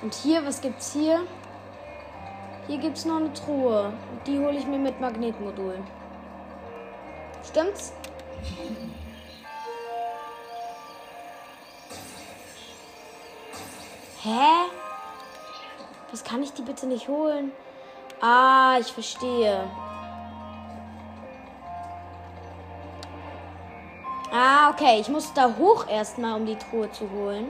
Und 0.01 0.13
hier, 0.13 0.45
was 0.45 0.59
gibt's 0.59 0.91
hier? 0.91 1.25
Hier 2.67 2.77
gibt's 2.77 3.05
noch 3.05 3.17
eine 3.17 3.31
Truhe. 3.31 3.93
Die 4.27 4.37
hole 4.37 4.57
ich 4.57 4.67
mir 4.67 4.77
mit 4.77 4.99
Magnetmodul. 4.99 5.81
Stimmt's? 7.45 7.93
Hä? 14.23 14.69
Was 16.11 16.23
kann 16.25 16.43
ich 16.43 16.51
die 16.51 16.63
bitte 16.63 16.85
nicht 16.85 17.07
holen? 17.07 17.53
Ah, 18.19 18.77
ich 18.79 18.91
verstehe. 18.91 19.69
Ah, 24.45 24.71
okay. 24.71 24.99
Ich 24.99 25.07
muss 25.07 25.31
da 25.33 25.55
hoch 25.57 25.87
erstmal, 25.87 26.33
um 26.35 26.45
die 26.45 26.57
Truhe 26.57 26.91
zu 26.91 27.09
holen. 27.09 27.49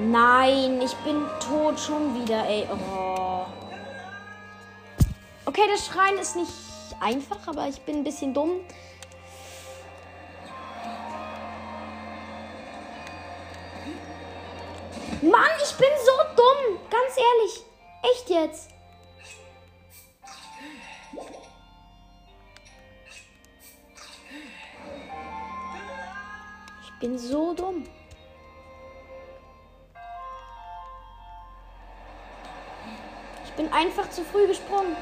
Nein, 0.00 0.82
ich 0.82 0.96
bin 0.96 1.24
tot 1.38 1.78
schon 1.78 2.20
wieder, 2.20 2.44
ey. 2.48 2.66
Oh. 2.72 3.46
Okay, 5.44 5.62
das 5.70 5.86
Schreien 5.86 6.18
ist 6.18 6.34
nicht 6.34 6.50
einfach, 6.98 7.46
aber 7.46 7.68
ich 7.68 7.80
bin 7.82 7.98
ein 7.98 8.04
bisschen 8.04 8.34
dumm. 8.34 8.62
Echt 18.28 18.30
jetzt. 18.30 18.70
Ich 26.82 27.00
bin 27.00 27.18
so 27.18 27.54
dumm. 27.54 27.84
Ich 33.44 33.52
bin 33.52 33.72
einfach 33.72 34.10
zu 34.10 34.24
früh 34.24 34.46
gesprungen. 34.46 34.96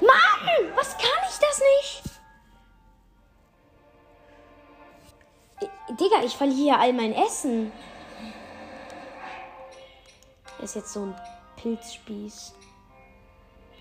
Mann, 0.00 0.76
was 0.76 0.96
kann 0.96 1.08
ich 1.28 1.38
das 1.38 1.62
nicht? 1.78 2.02
Digga, 5.90 6.22
ich 6.24 6.36
verliere 6.36 6.78
all 6.78 6.92
mein 6.92 7.12
Essen. 7.12 7.72
Ist 10.70 10.76
jetzt 10.76 10.92
so 10.92 11.02
ein 11.02 11.14
Pilzspieß. 11.56 12.54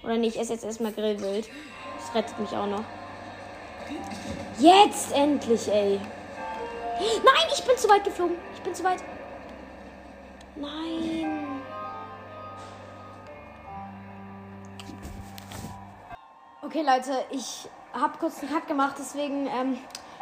Oder 0.04 0.18
nicht, 0.18 0.36
ich 0.36 0.42
esse 0.42 0.54
jetzt 0.54 0.66
erstmal 0.66 0.92
Grillwild. 0.92 1.48
Das 2.00 2.16
rettet 2.16 2.40
mich 2.40 2.50
auch 2.50 2.66
noch. 2.66 2.84
Jetzt 4.58 5.12
endlich, 5.12 5.68
ey. 5.72 6.02
Nein, 6.98 7.48
ich 7.54 7.64
bin 7.64 7.78
zu 7.78 7.88
weit 7.90 8.04
geflogen. 8.04 8.38
Ich 8.56 8.62
bin 8.62 8.74
zu 8.74 8.84
weit. 8.84 9.04
Nein. 10.56 11.62
Okay, 16.64 16.82
Leute, 16.82 17.24
ich 17.30 17.70
habe 17.94 18.18
kurz 18.18 18.42
einen 18.42 18.52
Cut 18.52 18.68
gemacht, 18.68 18.96
deswegen 18.98 19.46
ähm, 19.46 19.78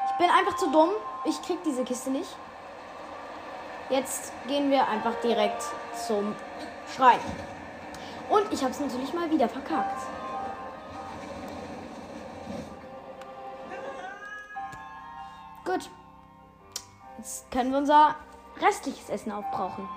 ich 0.05 0.17
bin 0.17 0.29
einfach 0.29 0.57
zu 0.57 0.69
dumm. 0.69 0.89
Ich 1.23 1.41
krieg 1.43 1.59
diese 1.63 1.85
Kiste 1.85 2.09
nicht. 2.09 2.35
Jetzt 3.89 4.33
gehen 4.47 4.69
wir 4.69 4.85
einfach 4.87 5.15
direkt 5.21 5.63
zum 5.95 6.35
Schrein. 6.93 7.19
Und 8.29 8.51
ich 8.51 8.61
habe 8.61 8.71
es 8.71 8.79
natürlich 8.81 9.13
mal 9.13 9.31
wieder 9.31 9.47
verkackt. 9.47 10.01
Gut. 15.63 15.89
Jetzt 17.17 17.49
können 17.49 17.71
wir 17.71 17.77
unser 17.77 18.15
restliches 18.61 19.09
Essen 19.09 19.31
aufbrauchen. 19.31 19.87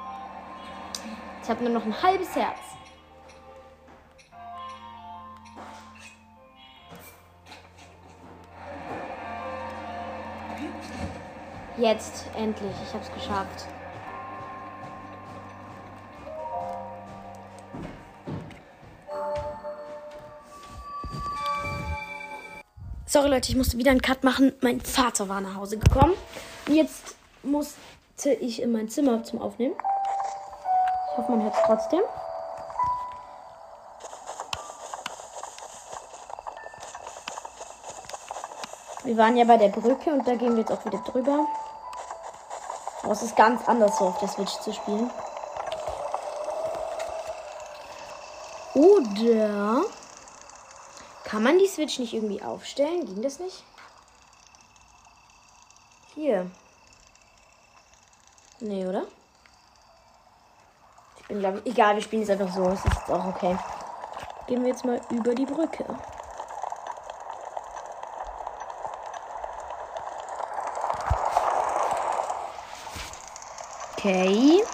Ich 1.43 1.51
habe 1.51 1.65
nur 1.65 1.73
noch 1.73 1.85
ein 1.85 2.03
halbes 2.03 2.37
Herz. 2.37 2.59
Jetzt, 11.77 12.27
endlich. 12.37 12.75
Ich 12.87 12.95
hab's 12.95 13.11
geschafft. 13.13 13.67
Sorry 23.13 23.29
Leute, 23.29 23.51
ich 23.51 23.57
musste 23.57 23.77
wieder 23.77 23.91
einen 23.91 24.03
Cut 24.03 24.23
machen. 24.23 24.53
Mein 24.61 24.81
Vater 24.81 25.29
war 25.29 25.41
nach 25.41 25.57
Hause 25.57 25.79
gekommen. 25.79 26.15
Und 26.69 26.75
jetzt 26.77 27.17
musste 27.43 28.31
ich 28.39 28.63
in 28.63 28.71
mein 28.71 28.89
Zimmer 28.89 29.25
zum 29.25 29.43
Aufnehmen. 29.43 29.75
Ich 29.75 31.19
hoffe, 31.19 31.33
man 31.33 31.43
hört 31.43 31.53
es 31.57 31.61
trotzdem. 31.67 32.01
Wir 39.03 39.17
waren 39.17 39.37
ja 39.37 39.45
bei 39.45 39.57
der 39.57 39.71
Brücke 39.71 40.13
und 40.13 40.29
da 40.29 40.37
gehen 40.37 40.53
wir 40.53 40.61
jetzt 40.61 40.71
auch 40.71 40.85
wieder 40.85 40.99
drüber. 40.99 41.49
Aber 43.03 43.13
es 43.13 43.23
ist 43.23 43.35
ganz 43.35 43.67
anders 43.67 43.99
so 43.99 44.05
auf 44.05 44.21
der 44.21 44.29
Switch 44.29 44.53
zu 44.61 44.73
spielen. 44.73 45.11
Oder 48.75 49.83
kann 51.31 51.45
man 51.45 51.61
die 51.61 51.69
Switch 51.69 52.01
nicht 52.01 52.13
irgendwie 52.13 52.43
aufstellen? 52.43 53.07
Ging 53.07 53.23
das 53.23 53.39
nicht? 53.39 53.63
Hier. 56.17 56.51
Nee, 58.59 58.85
oder? 58.85 59.05
Ich 61.21 61.29
bin, 61.29 61.39
glaube 61.39 61.63
ich, 61.65 61.73
egal, 61.73 61.95
wir 61.95 62.03
spielen 62.03 62.25
es 62.25 62.31
einfach 62.31 62.53
so. 62.53 62.69
Es 62.71 62.85
ist 62.85 63.09
auch 63.09 63.27
okay. 63.27 63.57
Gehen 64.49 64.63
wir 64.63 64.71
jetzt 64.71 64.85
mal 64.85 65.01
über 65.11 65.33
die 65.33 65.47
Brücke. 65.47 65.85
Okay. 73.93 74.65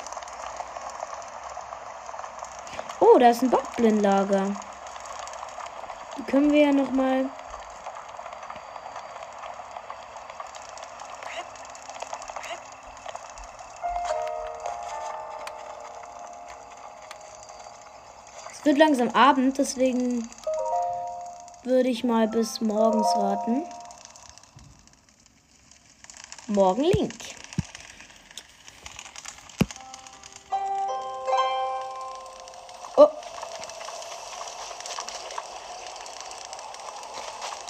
Oh, 3.00 3.18
da 3.18 3.28
ist 3.28 3.42
ein 3.42 3.50
Bockblindlager. 3.50 4.56
Können 6.26 6.52
wir 6.52 6.66
ja 6.66 6.72
noch 6.72 6.90
mal 6.90 7.30
Es 18.50 18.64
wird 18.64 18.78
langsam 18.78 19.10
Abend, 19.10 19.58
deswegen 19.58 20.28
würde 21.62 21.88
ich 21.88 22.02
mal 22.02 22.26
bis 22.26 22.60
morgens 22.60 23.06
warten. 23.14 23.62
Morgen 26.48 26.82
Link. 26.82 27.35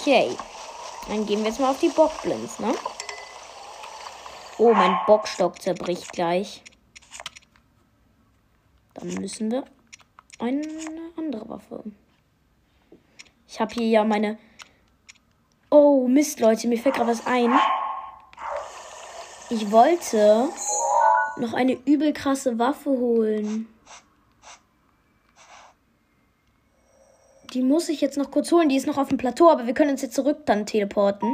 Okay. 0.07 0.37
Dann 1.09 1.25
gehen 1.25 1.39
wir 1.39 1.49
jetzt 1.49 1.59
mal 1.59 1.69
auf 1.69 1.81
die 1.81 1.89
Bockblins, 1.89 2.59
ne? 2.59 2.73
Oh, 4.57 4.73
mein 4.73 4.97
Bockstock 5.05 5.61
zerbricht 5.61 6.13
gleich. 6.13 6.63
Dann 8.93 9.09
müssen 9.15 9.51
wir 9.51 9.65
eine 10.39 10.63
andere 11.17 11.49
Waffe. 11.49 11.83
Ich 13.49 13.59
habe 13.59 13.73
hier 13.73 13.87
ja 13.87 14.05
meine. 14.05 14.37
Oh, 15.69 16.07
Mist, 16.07 16.39
Leute, 16.39 16.69
mir 16.69 16.77
fällt 16.77 16.95
gerade 16.95 17.11
was 17.11 17.27
ein. 17.27 17.51
Ich 19.49 19.69
wollte 19.71 20.47
noch 21.35 21.51
eine 21.51 21.73
übel 21.85 22.13
krasse 22.13 22.57
Waffe 22.57 22.91
holen. 22.91 23.67
Die 27.57 27.63
muss 27.63 27.89
ich 27.89 28.01
jetzt 28.01 28.17
noch 28.17 28.29
kurz 28.29 28.51
holen. 28.51 28.69
Die 28.69 28.75
ist 28.75 28.85
noch 28.85 28.99
auf 28.99 29.07
dem 29.07 29.17
Plateau, 29.17 29.49
aber 29.49 29.65
wir 29.65 29.73
können 29.73 29.89
uns 29.89 30.03
jetzt 30.03 30.13
zurück 30.13 30.45
dann 30.45 30.67
teleporten. 30.67 31.33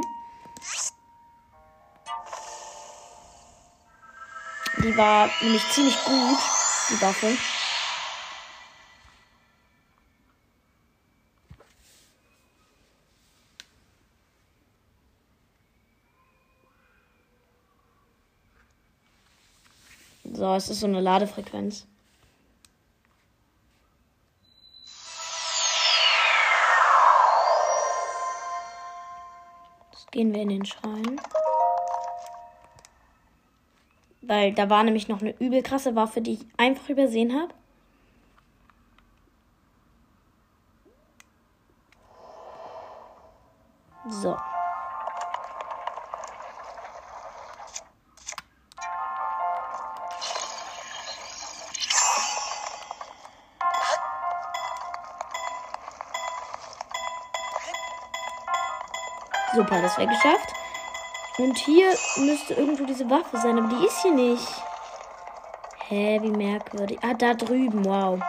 Die 4.78 4.96
war 4.96 5.28
nämlich 5.42 5.62
ziemlich 5.70 6.02
gut, 6.02 6.38
die 6.88 7.02
Waffe. 7.02 7.36
So, 20.32 20.54
es 20.54 20.70
ist 20.70 20.80
so 20.80 20.86
eine 20.86 21.02
Ladefrequenz. 21.02 21.86
Gehen 30.14 30.32
wir 30.32 30.42
in 30.42 30.48
den 30.48 30.64
Schrein. 30.64 31.20
Weil 34.22 34.54
da 34.54 34.70
war 34.70 34.82
nämlich 34.84 35.08
noch 35.08 35.20
eine 35.20 35.36
übel 35.38 35.62
krasse 35.62 35.94
Waffe, 35.96 36.22
die 36.22 36.34
ich 36.34 36.46
einfach 36.56 36.88
übersehen 36.88 37.34
habe. 37.34 37.52
So. 44.08 44.36
Super, 59.54 59.80
das 59.80 59.96
wäre 59.98 60.08
geschafft. 60.08 60.52
Und 61.38 61.56
hier 61.58 61.90
müsste 62.16 62.54
irgendwo 62.54 62.84
diese 62.84 63.08
Waffe 63.08 63.36
sein, 63.38 63.58
aber 63.58 63.68
die 63.68 63.86
ist 63.86 64.02
hier 64.02 64.12
nicht. 64.12 64.48
Hä, 65.86 66.18
wie 66.22 66.30
merkwürdig. 66.30 66.98
Ah, 67.02 67.14
da 67.14 67.34
drüben, 67.34 67.84
wow. 67.84 68.20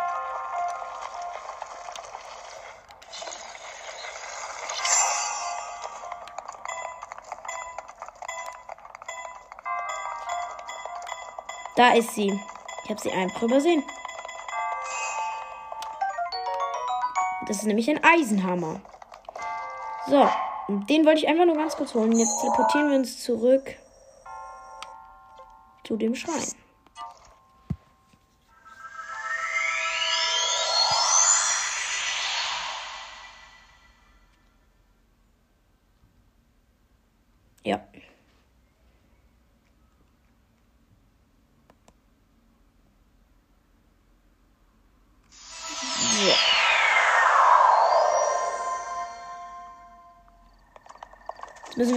Da 11.75 11.93
ist 11.93 12.13
sie. 12.13 12.39
Ich 12.83 12.89
habe 12.89 13.01
sie 13.01 13.11
einfach 13.11 13.41
übersehen. 13.41 13.83
Das 17.47 17.57
ist 17.57 17.65
nämlich 17.65 17.89
ein 17.89 18.03
Eisenhammer. 18.03 18.79
So, 20.07 20.29
den 20.67 21.05
wollte 21.05 21.19
ich 21.19 21.27
einfach 21.27 21.45
nur 21.45 21.55
ganz 21.55 21.75
kurz 21.75 21.93
holen. 21.93 22.17
Jetzt 22.17 22.41
teleportieren 22.41 22.89
wir 22.89 22.97
uns 22.97 23.23
zurück 23.23 23.75
zu 25.83 25.95
dem 25.97 26.15
Schrein. 26.15 26.64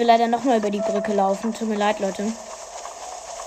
Leider 0.08 0.26
nochmal 0.26 0.56
über 0.56 0.70
die 0.70 0.80
Brücke 0.80 1.12
laufen. 1.12 1.52
Tut 1.52 1.68
mir 1.68 1.76
leid, 1.76 2.00
Leute. 2.00 2.32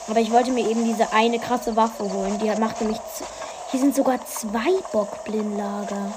Aber 0.07 0.19
ich 0.19 0.31
wollte 0.31 0.51
mir 0.51 0.69
eben 0.69 0.85
diese 0.85 1.11
eine 1.11 1.39
krasse 1.39 1.75
Waffe 1.75 2.03
holen. 2.03 2.37
Die 2.39 2.49
macht 2.59 2.79
nämlich. 2.81 2.99
Hier 3.71 3.79
sind 3.79 3.95
sogar 3.95 4.23
zwei 4.25 4.71
Bockblindlager. 4.91 6.13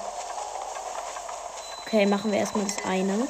Okay, 1.86 2.04
machen 2.04 2.30
wir 2.30 2.40
erstmal 2.40 2.64
das 2.64 2.84
eine. 2.84 3.26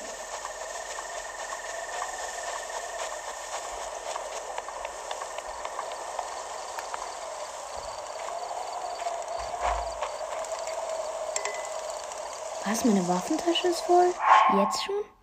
Was? 12.65 12.85
Meine 12.85 13.07
Waffentasche 13.07 13.69
ist 13.69 13.83
voll? 13.83 14.13
Jetzt 14.57 14.83
schon? 14.85 15.14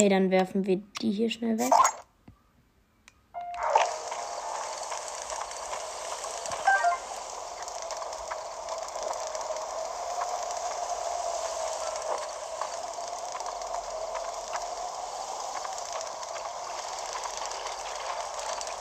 Okay, 0.00 0.08
dann 0.08 0.30
werfen 0.30 0.64
wir 0.64 0.76
die 1.02 1.10
hier 1.10 1.28
schnell 1.28 1.58
weg. 1.58 1.70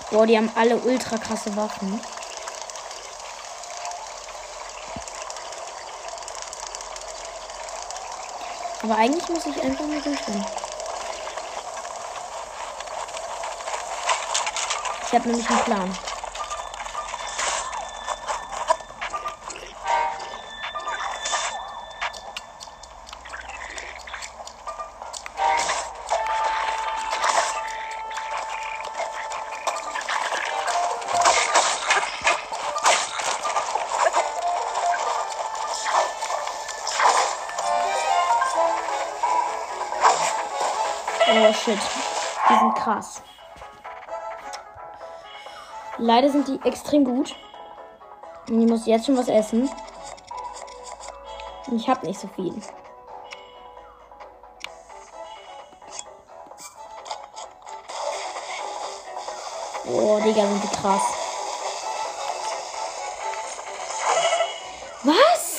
Boah, 0.10 0.26
die 0.26 0.38
haben 0.38 0.50
alle 0.56 0.78
ultra 0.78 1.18
krasse 1.18 1.54
Waffen. 1.58 2.00
Aber 8.84 8.96
eigentlich 8.96 9.28
muss 9.28 9.46
ich 9.48 9.62
einfach 9.62 9.86
nur 9.86 10.00
durchrennen. 10.00 10.69
Ich 15.12 15.16
habe 15.16 15.28
nämlich 15.28 15.50
einen 15.50 15.60
Plan. 15.62 15.98
Oh 41.32 41.54
shit. 41.54 41.80
Die 42.48 42.60
sind 42.60 42.76
krass. 42.76 43.24
Leider 46.02 46.30
sind 46.30 46.48
die 46.48 46.60
extrem 46.66 47.04
gut. 47.04 47.36
Und 48.48 48.62
ich 48.62 48.70
muss 48.70 48.86
jetzt 48.86 49.06
schon 49.06 49.18
was 49.18 49.28
essen. 49.28 49.70
Und 51.68 51.78
ich 51.78 51.90
habe 51.90 52.06
nicht 52.08 52.20
so 52.20 52.28
viel. 52.30 52.54
Oh, 59.86 60.20
Digga, 60.20 60.42
sind 60.42 60.64
die 60.64 60.78
krass. 60.78 61.02
Was? 65.04 65.58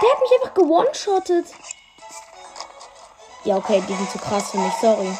Der 0.00 0.10
hat 0.10 0.20
mich 0.20 0.32
einfach 0.40 0.54
gewone-shottet. 0.54 1.46
Ja, 3.44 3.56
okay, 3.56 3.82
die 3.88 3.94
sind 3.94 4.10
zu 4.10 4.18
krass 4.18 4.50
für 4.52 4.58
mich, 4.58 4.74
sorry. 4.80 5.10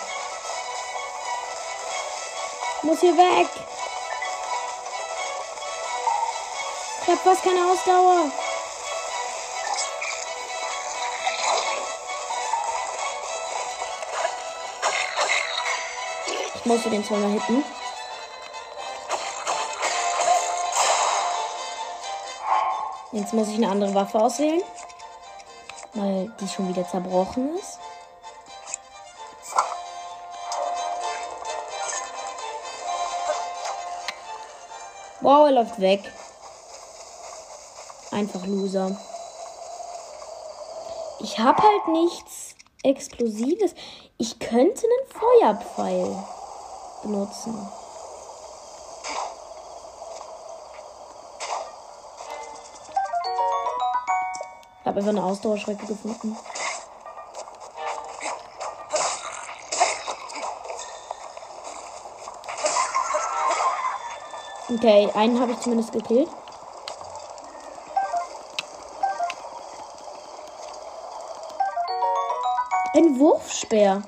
Muss 2.82 3.00
hier 3.00 3.16
weg. 3.16 3.48
hab 7.12 7.18
fast 7.18 7.42
keine 7.42 7.66
Ausdauer. 7.66 8.32
Ich 16.54 16.64
muss 16.64 16.82
den 16.84 17.04
zweimal 17.04 17.32
hitten. 17.32 17.64
Jetzt 23.12 23.34
muss 23.34 23.48
ich 23.48 23.56
eine 23.56 23.68
andere 23.68 23.94
Waffe 23.94 24.18
auswählen, 24.18 24.62
weil 25.92 26.32
die 26.40 26.48
schon 26.48 26.68
wieder 26.68 26.88
zerbrochen 26.88 27.58
ist. 27.58 27.78
Wow, 35.20 35.46
er 35.46 35.52
läuft 35.52 35.78
weg. 35.78 36.10
Einfach 38.22 38.46
Loser. 38.46 38.96
Ich 41.18 41.40
habe 41.40 41.60
halt 41.60 41.88
nichts 41.88 42.54
Explosives. 42.84 43.74
Ich 44.16 44.38
könnte 44.38 44.84
einen 44.84 45.08
Feuerpfeil 45.10 46.24
benutzen. 47.02 47.68
Ich 54.78 54.86
habe 54.86 54.98
einfach 54.98 55.08
eine 55.10 55.24
Ausdauerschrecke 55.24 55.86
gefunden. 55.86 56.36
Okay, 64.68 65.10
einen 65.14 65.40
habe 65.40 65.50
ich 65.50 65.58
zumindest 65.58 65.90
gekillt. 65.92 66.28
Ein 73.02 73.18
Wurfspeer. 73.18 74.00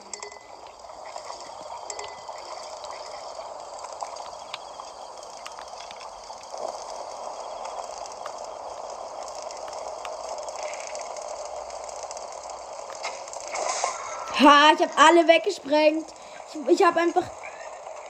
Ha, 14.39 14.73
ich 14.75 14.81
habe 14.81 14.93
alle 14.97 15.27
weggesprengt. 15.27 16.07
Ich, 16.53 16.69
ich 16.69 16.87
habe 16.87 17.01
einfach. 17.01 17.25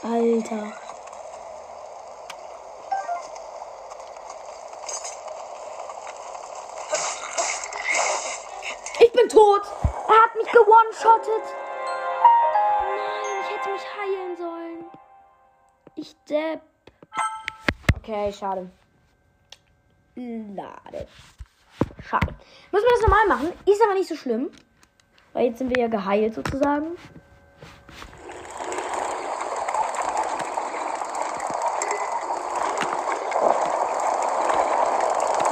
Alter. 0.03 0.73
Ich 9.01 9.12
bin 9.12 9.29
tot. 9.31 9.62
Er 10.07 10.23
hat 10.23 10.35
mich 10.37 10.51
gewone-shottet. 10.53 11.45
Nein, 12.21 13.40
ich 13.43 13.57
hätte 13.57 13.71
mich 13.73 13.83
heilen 13.99 14.37
sollen. 14.37 14.85
Ich 15.97 16.14
depp. 16.29 16.61
Okay, 17.97 18.33
schade. 18.33 18.71
Lade. 20.14 21.09
Schade. 22.03 22.35
Müssen 22.71 22.85
wir 22.85 22.90
das 22.90 23.03
normal 23.03 23.27
machen? 23.29 23.53
Ist 23.67 23.83
aber 23.83 23.95
nicht 23.95 24.09
so 24.09 24.14
schlimm. 24.14 24.51
Weil 25.33 25.47
jetzt 25.47 25.59
sind 25.59 25.75
wir 25.75 25.83
ja 25.83 25.88
geheilt 25.88 26.35
sozusagen. 26.35 26.97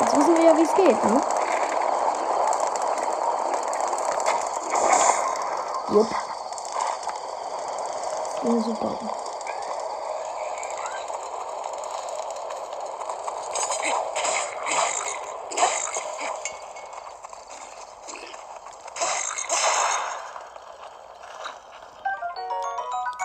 Jetzt 0.00 0.16
wissen 0.16 0.36
wir 0.36 0.44
ja, 0.44 0.56
wie 0.56 0.62
es 0.62 0.74
geht, 0.74 1.04
ne? 1.04 1.31
Jupp. 5.92 6.08
Ja, 8.44 8.60
super. 8.62 8.98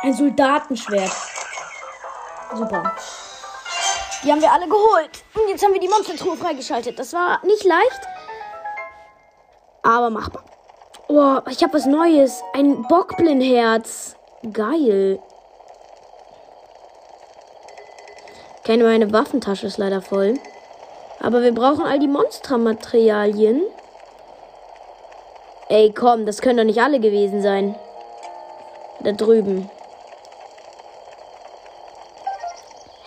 Ein 0.03 0.13
Soldatenschwert. 0.13 1.11
Super. 2.53 2.95
Die 4.23 4.31
haben 4.31 4.41
wir 4.41 4.51
alle 4.51 4.67
geholt. 4.67 5.23
Und 5.35 5.47
jetzt 5.47 5.63
haben 5.63 5.71
wir 5.71 5.79
die 5.79 5.87
Monstertruhe 5.87 6.35
freigeschaltet. 6.35 6.99
Das 6.99 7.13
war 7.13 7.39
nicht 7.45 7.63
leicht, 7.63 8.01
aber 9.83 10.09
machbar. 10.09 10.46
Oh, 11.09 11.39
ich 11.49 11.63
habe 11.63 11.73
was 11.73 11.85
Neues. 11.85 12.43
Ein 12.53 12.83
Bockblin-Herz. 12.83 14.17
Geil. 14.51 15.19
Keine 18.65 18.83
meine 18.83 19.13
Waffentasche 19.13 19.67
ist 19.67 19.77
leider 19.77 20.01
voll. 20.01 20.33
Aber 21.21 21.41
wir 21.41 21.53
brauchen 21.53 21.85
all 21.85 21.99
die 21.99 22.09
Monstermaterialien. 22.09 23.61
Ey, 25.69 25.93
komm, 25.93 26.25
das 26.25 26.41
können 26.41 26.57
doch 26.57 26.65
nicht 26.65 26.81
alle 26.81 26.99
gewesen 26.99 27.41
sein. 27.41 27.75
Da 28.99 29.13
drüben. 29.13 29.69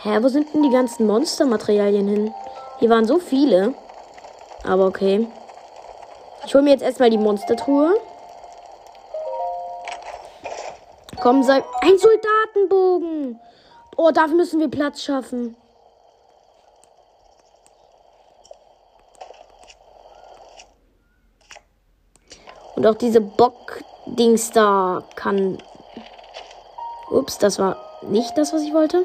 Hä, 0.03 0.19
wo 0.23 0.29
sind 0.29 0.55
denn 0.55 0.63
die 0.63 0.71
ganzen 0.71 1.07
Monstermaterialien 1.07 2.09
hin? 2.09 2.35
Hier 2.79 2.89
waren 2.89 3.07
so 3.07 3.19
viele. 3.19 3.75
Aber 4.65 4.87
okay. 4.87 5.29
Ich 6.51 6.55
hole 6.55 6.65
mir 6.65 6.71
jetzt 6.71 6.83
erstmal 6.83 7.11
die 7.11 7.17
Monstertruhe. 7.17 7.95
Komm, 11.23 11.45
sei. 11.45 11.63
Ein 11.81 11.97
Soldatenbogen! 11.97 13.39
Oh, 13.97 14.11
dafür 14.11 14.35
müssen 14.35 14.59
wir 14.59 14.69
Platz 14.69 15.01
schaffen. 15.01 15.55
Und 22.75 22.85
auch 22.85 22.97
diese 22.97 23.21
Bock-Dings 23.21 24.51
da 24.51 25.05
kann. 25.15 25.59
Ups, 27.13 27.39
das 27.39 27.61
war 27.61 27.77
nicht 28.03 28.37
das, 28.37 28.53
was 28.53 28.63
ich 28.63 28.75
wollte. 28.75 29.05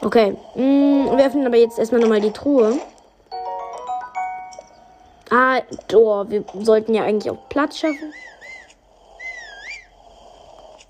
Okay. 0.00 0.36
Mm, 0.54 1.16
wir 1.16 1.26
öffnen 1.26 1.46
aber 1.46 1.56
jetzt 1.56 1.78
erstmal 1.78 2.00
nochmal 2.00 2.20
die 2.20 2.32
Truhe. 2.32 2.78
Ah, 5.30 5.60
oh, 5.94 6.24
wir 6.28 6.44
sollten 6.60 6.94
ja 6.94 7.04
eigentlich 7.04 7.30
auch 7.30 7.48
Platz 7.48 7.78
schaffen. 7.78 8.12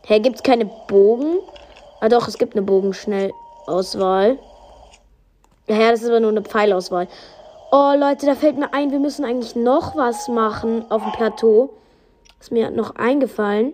Hä, 0.06 0.20
gibt's 0.20 0.42
keine 0.42 0.66
Bogen? 0.66 1.38
Ah 2.00 2.08
doch, 2.08 2.28
es 2.28 2.36
gibt 2.36 2.54
eine 2.54 2.66
Bogenschnellauswahl. 2.66 4.38
Ja, 5.66 5.90
das 5.90 6.02
ist 6.02 6.08
aber 6.08 6.20
nur 6.20 6.30
eine 6.30 6.42
Pfeilauswahl. 6.42 7.08
Oh, 7.72 7.94
Leute, 7.96 8.26
da 8.26 8.34
fällt 8.34 8.58
mir 8.58 8.74
ein, 8.74 8.90
wir 8.90 8.98
müssen 8.98 9.24
eigentlich 9.24 9.56
noch 9.56 9.96
was 9.96 10.28
machen 10.28 10.84
auf 10.90 11.02
dem 11.02 11.12
Plateau. 11.12 11.70
Ist 12.38 12.52
mir 12.52 12.70
noch 12.70 12.96
eingefallen. 12.96 13.72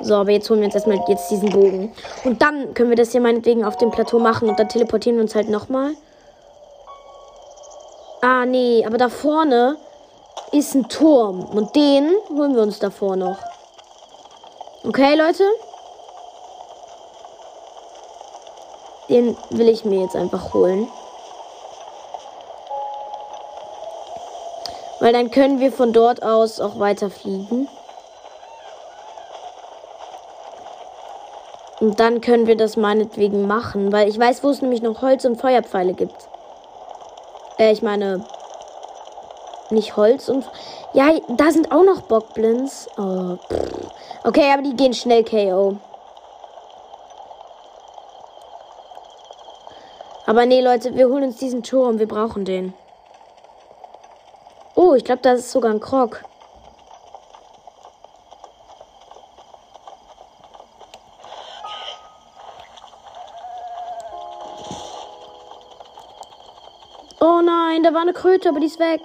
So, 0.00 0.14
aber 0.14 0.30
jetzt 0.30 0.48
holen 0.50 0.60
wir 0.60 0.66
uns 0.66 0.74
erstmal 0.74 1.02
jetzt 1.08 1.30
diesen 1.30 1.50
Bogen. 1.50 1.92
Und 2.24 2.42
dann 2.42 2.74
können 2.74 2.90
wir 2.90 2.96
das 2.96 3.12
hier 3.12 3.20
meinetwegen 3.20 3.64
auf 3.64 3.76
dem 3.76 3.90
Plateau 3.90 4.18
machen 4.18 4.48
und 4.48 4.58
dann 4.58 4.68
teleportieren 4.68 5.16
wir 5.16 5.22
uns 5.22 5.34
halt 5.34 5.48
nochmal. 5.48 5.94
Ah, 8.20 8.44
nee, 8.44 8.84
aber 8.84 8.98
da 8.98 9.08
vorne 9.08 9.76
ist 10.52 10.74
ein 10.74 10.88
Turm. 10.88 11.44
Und 11.44 11.74
den 11.76 12.10
holen 12.28 12.54
wir 12.54 12.62
uns 12.62 12.78
davor 12.78 13.16
noch. 13.16 13.38
Okay, 14.84 15.14
Leute? 15.14 15.44
Den 19.08 19.36
will 19.50 19.68
ich 19.68 19.84
mir 19.84 20.02
jetzt 20.02 20.16
einfach 20.16 20.52
holen. 20.52 20.88
Weil 25.00 25.12
dann 25.12 25.30
können 25.30 25.60
wir 25.60 25.72
von 25.72 25.92
dort 25.92 26.22
aus 26.22 26.60
auch 26.60 26.78
weiter 26.78 27.10
fliegen. 27.10 27.68
Und 31.86 32.00
dann 32.00 32.20
können 32.20 32.48
wir 32.48 32.56
das 32.56 32.76
meinetwegen 32.76 33.46
machen, 33.46 33.92
weil 33.92 34.08
ich 34.08 34.18
weiß, 34.18 34.42
wo 34.42 34.50
es 34.50 34.60
nämlich 34.60 34.82
noch 34.82 35.02
Holz 35.02 35.24
und 35.24 35.40
Feuerpfeile 35.40 35.94
gibt. 35.94 36.28
Äh, 37.60 37.70
ich 37.70 37.80
meine, 37.80 38.26
nicht 39.70 39.96
Holz 39.96 40.28
und. 40.28 40.44
Ja, 40.94 41.12
da 41.28 41.52
sind 41.52 41.70
auch 41.70 41.84
noch 41.84 42.00
Bockblins. 42.00 42.88
Oh, 42.98 43.36
okay, 44.24 44.52
aber 44.52 44.62
die 44.62 44.74
gehen 44.74 44.94
schnell 44.94 45.22
KO. 45.22 45.76
Aber 50.26 50.44
nee, 50.44 50.60
Leute, 50.60 50.96
wir 50.96 51.08
holen 51.08 51.22
uns 51.22 51.36
diesen 51.36 51.62
Turm. 51.62 52.00
Wir 52.00 52.08
brauchen 52.08 52.44
den. 52.44 52.74
Oh, 54.74 54.94
ich 54.94 55.04
glaube, 55.04 55.22
das 55.22 55.38
ist 55.38 55.52
sogar 55.52 55.70
ein 55.70 55.78
Krog. 55.78 56.24
Da 67.86 67.94
war 67.94 68.02
eine 68.02 68.12
Kröte, 68.12 68.48
aber 68.48 68.58
die 68.58 68.66
ist 68.66 68.80
weg. 68.80 69.00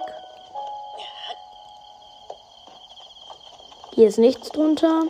Hier 3.94 4.08
ist 4.08 4.18
nichts 4.18 4.48
drunter. 4.48 5.04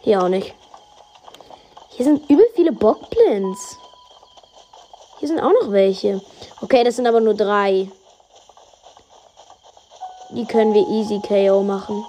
Hier 0.00 0.20
auch 0.20 0.28
nicht. 0.28 0.54
Hier 1.90 2.04
sind 2.04 2.28
übel 2.28 2.44
viele 2.56 2.72
Bockblins. 2.72 3.78
Hier 5.20 5.28
sind 5.28 5.40
auch 5.40 5.52
noch 5.52 5.70
welche. 5.70 6.20
Okay, 6.62 6.82
das 6.82 6.96
sind 6.96 7.06
aber 7.06 7.20
nur 7.20 7.34
drei. 7.34 7.88
Die 10.30 10.46
können 10.46 10.74
wir 10.74 10.88
easy 10.88 11.20
KO 11.20 11.62
machen. 11.62 12.04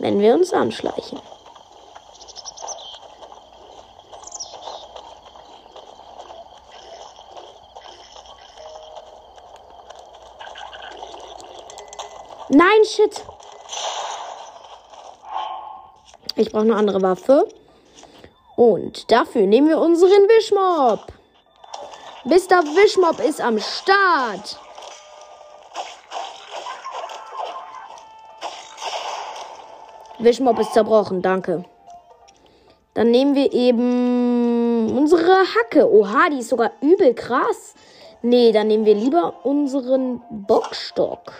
Wenn 0.00 0.20
wir 0.20 0.34
uns 0.34 0.52
anschleichen. 0.52 1.18
Nein, 12.54 12.84
shit. 12.84 13.24
Ich 16.36 16.52
brauche 16.52 16.62
eine 16.62 16.76
andere 16.76 17.02
Waffe. 17.02 17.48
Und 18.54 19.10
dafür 19.10 19.42
nehmen 19.42 19.68
wir 19.68 19.78
unseren 19.78 20.10
Wischmob. 20.10 21.00
Mr. 22.24 22.62
Wischmob 22.76 23.18
ist 23.18 23.40
am 23.40 23.58
Start. 23.58 24.60
Wischmob 30.20 30.60
ist 30.60 30.74
zerbrochen, 30.74 31.22
danke. 31.22 31.64
Dann 32.94 33.10
nehmen 33.10 33.34
wir 33.34 33.52
eben 33.52 34.96
unsere 34.96 35.38
Hacke. 35.56 35.90
Oha, 35.92 36.28
die 36.30 36.38
ist 36.38 36.50
sogar 36.50 36.70
übel 36.80 37.14
krass. 37.14 37.74
Nee, 38.22 38.52
dann 38.52 38.68
nehmen 38.68 38.86
wir 38.86 38.94
lieber 38.94 39.34
unseren 39.42 40.22
Bockstock. 40.30 41.32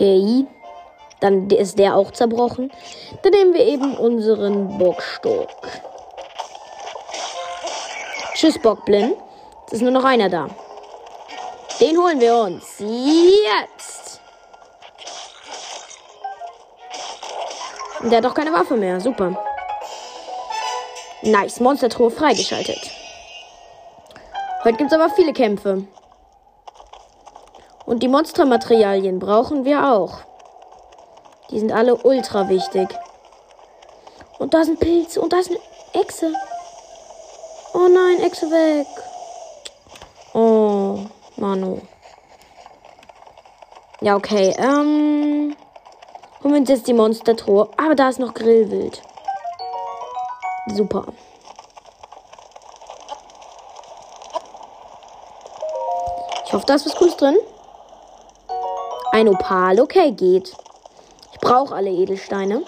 Okay. 0.00 0.46
Dann 1.20 1.50
ist 1.50 1.78
der 1.78 1.94
auch 1.94 2.10
zerbrochen. 2.12 2.72
Dann 3.22 3.32
nehmen 3.32 3.52
wir 3.52 3.66
eben 3.66 3.98
unseren 3.98 4.78
Bockstock. 4.78 5.50
Tschüss, 8.32 8.58
Bockblin. 8.58 9.12
Es 9.66 9.74
ist 9.74 9.82
nur 9.82 9.90
noch 9.90 10.04
einer 10.04 10.30
da. 10.30 10.48
Den 11.78 11.98
holen 11.98 12.18
wir 12.18 12.34
uns. 12.34 12.78
Jetzt. 12.78 14.22
Der 18.04 18.16
hat 18.16 18.24
doch 18.24 18.34
keine 18.34 18.54
Waffe 18.54 18.76
mehr. 18.76 18.98
Super. 19.00 19.44
Nice. 21.20 21.60
Monstertruhe 21.60 22.10
freigeschaltet. 22.10 22.90
Heute 24.64 24.78
gibt 24.78 24.90
es 24.90 24.98
aber 24.98 25.10
viele 25.10 25.34
Kämpfe. 25.34 25.84
Und 27.90 28.04
die 28.04 28.08
Monstermaterialien 28.08 29.18
brauchen 29.18 29.64
wir 29.64 29.90
auch. 29.90 30.18
Die 31.50 31.58
sind 31.58 31.72
alle 31.72 31.96
ultra 31.96 32.48
wichtig. 32.48 32.88
Und 34.38 34.54
da 34.54 34.62
sind 34.62 34.78
Pilze 34.78 35.20
und 35.20 35.32
da 35.32 35.40
ist 35.40 35.50
eine 35.50 35.58
Echse. 36.00 36.32
Oh 37.74 37.88
nein, 37.88 38.22
Echse 38.22 38.48
weg. 38.48 38.86
Oh, 40.34 41.00
Manu. 41.34 41.80
Ja, 44.02 44.14
okay. 44.14 44.54
Ähm. 44.56 45.56
Holen 46.44 46.54
wir 46.54 46.60
uns 46.60 46.68
jetzt 46.68 46.86
die 46.86 46.94
Monstertruhe. 46.94 47.70
Aber 47.76 47.96
da 47.96 48.08
ist 48.08 48.20
noch 48.20 48.34
Grillwild. 48.34 49.02
Super. 50.68 51.06
Ich 56.46 56.52
hoffe, 56.52 56.66
da 56.66 56.74
ist 56.76 56.86
was 56.86 56.94
Cooles 56.94 57.16
drin. 57.16 57.36
Ein 59.12 59.28
Opal, 59.28 59.80
okay, 59.80 60.12
geht. 60.12 60.54
Ich 61.32 61.40
brauche 61.40 61.74
alle 61.74 61.90
Edelsteine. 61.90 62.62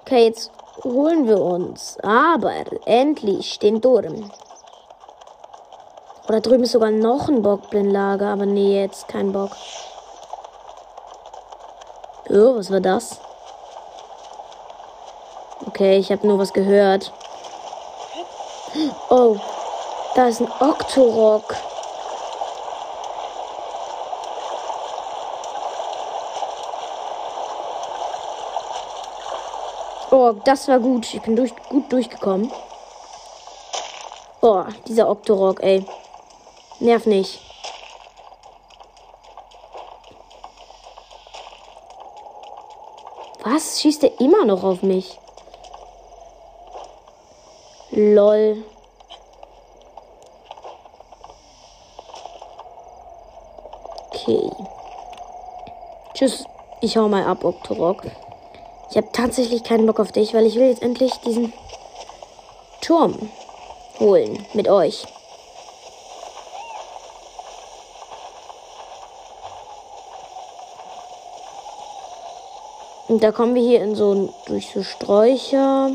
Okay, 0.00 0.24
jetzt 0.24 0.50
holen 0.82 1.26
wir 1.26 1.40
uns 1.42 1.98
aber 2.02 2.54
endlich 2.86 3.58
den 3.58 3.82
Turm. 3.82 4.30
Oder 6.26 6.40
drüben 6.40 6.62
ist 6.62 6.72
sogar 6.72 6.90
noch 6.90 7.28
ein 7.28 7.42
Bockblindlager, 7.42 8.28
aber 8.28 8.46
nee, 8.46 8.80
jetzt 8.80 9.08
kein 9.08 9.32
Bock. 9.32 9.50
Oh, 12.30 12.56
was 12.56 12.70
war 12.70 12.80
das? 12.80 13.20
Okay, 15.66 15.98
ich 15.98 16.10
habe 16.10 16.26
nur 16.26 16.38
was 16.38 16.52
gehört. 16.54 17.12
Oh, 19.10 19.36
da 20.14 20.28
ist 20.28 20.40
ein 20.40 20.50
Octorok. 20.60 21.54
Oh, 30.20 30.32
das 30.32 30.66
war 30.66 30.80
gut. 30.80 31.14
Ich 31.14 31.22
bin 31.22 31.36
durch, 31.36 31.54
gut 31.68 31.92
durchgekommen. 31.92 32.50
Oh, 34.40 34.64
dieser 34.88 35.08
Octorok, 35.08 35.62
ey. 35.62 35.86
Nerv 36.80 37.06
nicht. 37.06 37.40
Was? 43.44 43.80
Schießt 43.80 44.02
er 44.02 44.20
immer 44.20 44.44
noch 44.44 44.64
auf 44.64 44.82
mich? 44.82 45.20
Lol. 47.92 48.64
Okay. 54.08 54.50
Tschüss. 56.14 56.44
Ich 56.80 56.96
hau 56.96 57.06
mal 57.06 57.24
ab, 57.24 57.44
Octorok. 57.44 58.02
Ich 58.90 58.96
habe 58.96 59.08
tatsächlich 59.12 59.64
keinen 59.64 59.86
Bock 59.86 60.00
auf 60.00 60.12
dich, 60.12 60.32
weil 60.34 60.46
ich 60.46 60.56
will 60.56 60.68
jetzt 60.68 60.82
endlich 60.82 61.12
diesen 61.18 61.52
Turm 62.80 63.30
holen 64.00 64.46
mit 64.54 64.68
euch. 64.68 65.06
Und 73.08 73.22
da 73.22 73.32
kommen 73.32 73.54
wir 73.54 73.62
hier 73.62 73.82
in 73.82 73.94
so 73.94 74.34
durch 74.46 74.70
so 74.72 74.82
Sträucher. 74.82 75.92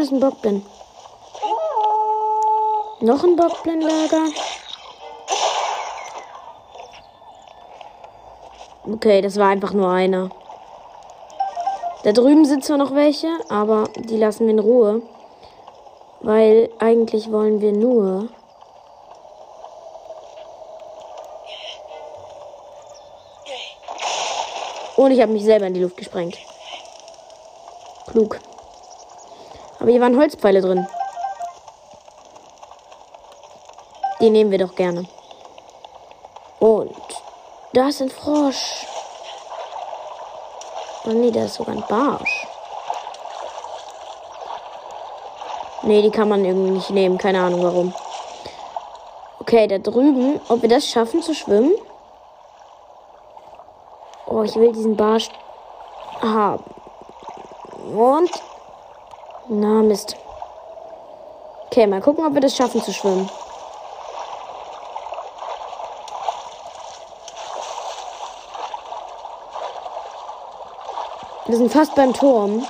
Drüben 0.00 0.06
ist 0.06 0.12
ein 0.12 0.20
Bockblin. 0.20 0.64
Noch 3.00 3.22
ein 3.22 3.36
Bockblin-Lager. 3.36 4.28
Okay, 8.90 9.20
das 9.20 9.36
war 9.38 9.48
einfach 9.48 9.72
nur 9.72 9.90
einer. 9.90 10.30
Da 12.02 12.12
drüben 12.12 12.46
sind 12.46 12.64
zwar 12.64 12.78
noch 12.78 12.94
welche, 12.94 13.28
aber 13.50 13.84
die 13.96 14.16
lassen 14.16 14.46
wir 14.46 14.54
in 14.54 14.58
Ruhe. 14.58 15.02
Weil 16.20 16.70
eigentlich 16.78 17.30
wollen 17.30 17.60
wir 17.60 17.72
nur. 17.72 18.28
Und 24.96 25.10
ich 25.12 25.20
habe 25.20 25.32
mich 25.32 25.44
selber 25.44 25.66
in 25.66 25.74
die 25.74 25.82
Luft 25.82 25.96
gesprengt. 25.96 26.38
Klug. 28.10 28.40
Aber 29.80 29.90
hier 29.90 30.00
waren 30.00 30.18
Holzpfeile 30.18 30.60
drin. 30.60 30.86
Die 34.20 34.30
nehmen 34.30 34.50
wir 34.50 34.58
doch 34.58 34.74
gerne. 34.74 35.06
Und 36.58 36.94
da 37.72 37.88
ist 37.88 38.02
ein 38.02 38.10
Frosch. 38.10 38.86
Oh 41.06 41.12
nee, 41.12 41.30
da 41.30 41.44
ist 41.44 41.54
sogar 41.54 41.74
ein 41.74 41.84
Barsch. 41.88 42.46
Nee, 45.82 46.02
die 46.02 46.10
kann 46.10 46.28
man 46.28 46.44
irgendwie 46.44 46.72
nicht 46.72 46.90
nehmen. 46.90 47.16
Keine 47.16 47.42
Ahnung 47.42 47.62
warum. 47.62 47.94
Okay, 49.40 49.66
da 49.66 49.78
drüben. 49.78 50.38
Ob 50.48 50.60
wir 50.60 50.68
das 50.68 50.86
schaffen 50.86 51.22
zu 51.22 51.34
schwimmen? 51.34 51.72
Oh, 54.26 54.42
ich 54.42 54.54
will 54.56 54.72
diesen 54.72 54.96
Barsch 54.96 55.30
haben. 56.20 56.62
Und 57.94 58.30
na, 59.50 59.82
Mist. 59.82 60.16
Okay, 61.66 61.86
mal 61.86 62.00
gucken, 62.00 62.24
ob 62.24 62.34
wir 62.34 62.40
das 62.40 62.56
schaffen 62.56 62.80
zu 62.82 62.92
schwimmen. 62.92 63.28
Wir 71.46 71.56
sind 71.56 71.72
fast 71.72 71.96
beim 71.96 72.12
Turm. 72.12 72.64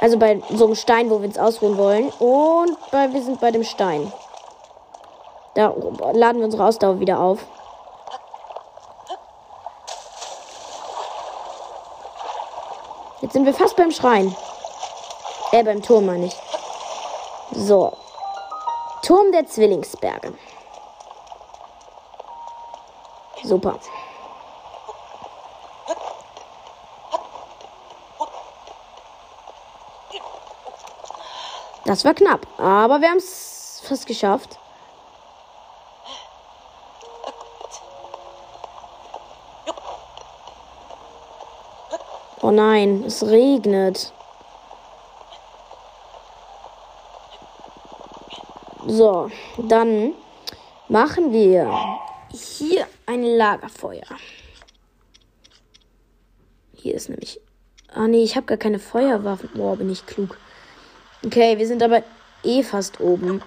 Also 0.00 0.18
bei 0.18 0.40
so 0.50 0.64
einem 0.64 0.74
Stein, 0.74 1.10
wo 1.10 1.20
wir 1.20 1.28
uns 1.28 1.38
ausruhen 1.38 1.76
wollen. 1.76 2.08
Und 2.18 2.78
bei, 2.90 3.12
wir 3.12 3.22
sind 3.22 3.40
bei 3.40 3.50
dem 3.50 3.62
Stein. 3.62 4.10
Da 5.54 5.74
laden 6.12 6.38
wir 6.38 6.46
unsere 6.46 6.64
Ausdauer 6.64 7.00
wieder 7.00 7.20
auf. 7.20 7.40
Jetzt 13.20 13.34
sind 13.34 13.44
wir 13.44 13.54
fast 13.54 13.76
beim 13.76 13.90
Schrein. 13.90 14.34
Äh, 15.52 15.62
beim 15.62 15.82
Turm 15.82 16.06
meine 16.06 16.26
ich. 16.26 16.36
So. 17.52 17.96
Turm 19.02 19.30
der 19.32 19.46
Zwillingsberge. 19.46 20.34
Super. 23.42 23.78
Das 31.84 32.04
war 32.04 32.14
knapp, 32.14 32.40
aber 32.58 33.00
wir 33.00 33.10
haben 33.10 33.18
es 33.18 33.80
fast 33.86 34.06
geschafft. 34.06 34.58
Oh 42.42 42.50
nein, 42.50 43.04
es 43.06 43.22
regnet. 43.24 44.12
So, 48.88 49.30
dann 49.58 50.14
machen 50.88 51.32
wir 51.32 51.72
hier 52.30 52.86
ein 53.06 53.24
Lagerfeuer. 53.24 54.06
Hier 56.74 56.94
ist 56.94 57.08
nämlich. 57.08 57.40
Ah 57.92 58.06
nee, 58.06 58.22
ich 58.22 58.36
habe 58.36 58.46
gar 58.46 58.58
keine 58.58 58.78
Feuerwaffen. 58.78 59.50
Boah, 59.54 59.76
bin 59.76 59.90
ich 59.90 60.06
klug. 60.06 60.38
Okay, 61.24 61.58
wir 61.58 61.66
sind 61.66 61.82
aber 61.82 62.04
eh 62.44 62.62
fast 62.62 63.00
oben. 63.00 63.42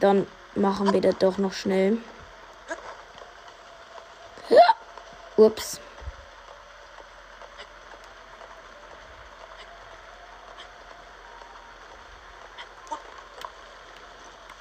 Dann 0.00 0.26
machen 0.56 0.92
wir 0.92 1.00
das 1.00 1.18
doch 1.18 1.38
noch 1.38 1.52
schnell. 1.52 1.98
Ups. 5.36 5.80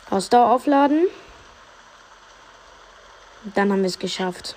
Ausdauer 0.10 0.51
aufladen. 0.51 1.07
Dann 3.43 3.72
haben 3.72 3.82
wir 3.82 3.88
es 3.88 3.99
geschafft. 3.99 4.55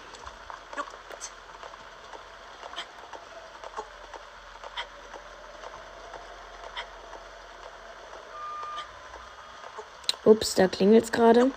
Ups, 10.24 10.54
da 10.54 10.68
klingelt 10.68 11.04
es 11.04 11.12
gerade. 11.12 11.50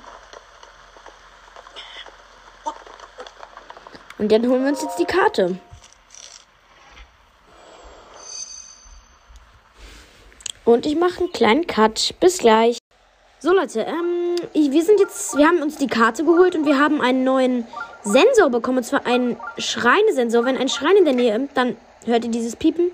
Und 4.18 4.32
dann 4.32 4.48
holen 4.48 4.64
wir 4.64 4.72
uns 4.72 4.82
jetzt 4.82 4.98
die 4.98 5.06
Karte. 5.06 5.60
Und 10.64 10.86
ich 10.86 10.96
mache 10.96 11.20
einen 11.20 11.32
kleinen 11.32 11.68
Cut. 11.68 12.16
Bis 12.20 12.40
gleich. 12.40 12.80
So 13.46 13.54
Leute, 13.54 13.82
ähm, 13.82 14.36
wir 14.54 14.84
sind 14.84 15.00
jetzt, 15.00 15.38
wir 15.38 15.46
haben 15.46 15.62
uns 15.62 15.76
die 15.76 15.86
Karte 15.86 16.26
geholt 16.26 16.56
und 16.56 16.66
wir 16.66 16.80
haben 16.80 17.00
einen 17.00 17.24
neuen 17.24 17.68
Sensor 18.04 18.50
bekommen. 18.50 18.80
Und 18.80 18.86
zwar 18.86 19.06
einen 19.06 19.38
Schreinesensor. 19.60 20.46
Wenn 20.46 20.58
ein 20.58 20.68
Schrein 20.68 20.96
in 20.98 21.06
der 21.06 21.14
Nähe 21.14 21.38
ist, 21.38 21.50
dann 21.54 21.78
hört 22.08 22.26
ihr 22.26 22.32
dieses 22.32 22.56
Piepen. 22.56 22.90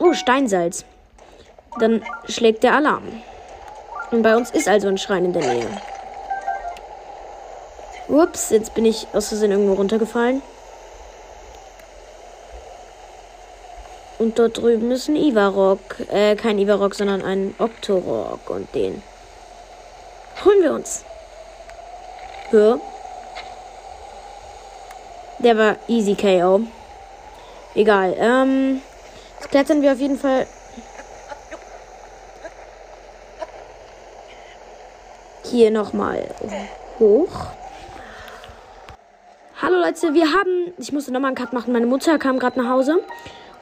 Oh, 0.00 0.14
Steinsalz. 0.14 0.86
Dann 1.78 2.02
schlägt 2.30 2.62
der 2.62 2.76
Alarm. 2.76 3.02
Und 4.10 4.22
bei 4.22 4.34
uns 4.34 4.50
ist 4.50 4.66
also 4.66 4.88
ein 4.88 4.96
Schrein 4.96 5.26
in 5.26 5.34
der 5.34 5.42
Nähe. 5.42 5.68
Ups, 8.08 8.48
jetzt 8.48 8.74
bin 8.74 8.86
ich 8.86 9.06
aus 9.12 9.28
Versehen 9.28 9.50
irgendwo 9.50 9.74
runtergefallen. 9.74 10.40
Und 14.24 14.38
dort 14.38 14.56
drüben 14.56 14.90
ist 14.90 15.08
ein 15.08 15.16
Ivarok. 15.16 16.00
Äh, 16.10 16.34
kein 16.34 16.58
Ivarok, 16.58 16.94
sondern 16.94 17.20
ein 17.20 17.54
Octorok. 17.58 18.48
Und 18.48 18.74
den 18.74 19.02
holen 20.42 20.62
wir 20.62 20.72
uns. 20.72 21.04
Hör. 22.48 22.80
Der 25.40 25.58
war 25.58 25.76
easy 25.88 26.14
KO. 26.14 26.62
Egal. 27.74 28.16
Ähm, 28.18 28.80
jetzt 29.38 29.50
klettern 29.50 29.82
wir 29.82 29.92
auf 29.92 29.98
jeden 29.98 30.18
Fall 30.18 30.46
hier 35.50 35.70
nochmal 35.70 36.34
hoch. 36.98 37.48
Hallo 39.60 39.76
Leute, 39.76 40.14
wir 40.14 40.32
haben. 40.32 40.72
Ich 40.78 40.92
musste 40.92 41.12
nochmal 41.12 41.28
einen 41.28 41.36
Cut 41.36 41.52
machen. 41.52 41.74
Meine 41.74 41.84
Mutter 41.84 42.18
kam 42.18 42.38
gerade 42.38 42.58
nach 42.58 42.70
Hause. 42.70 43.02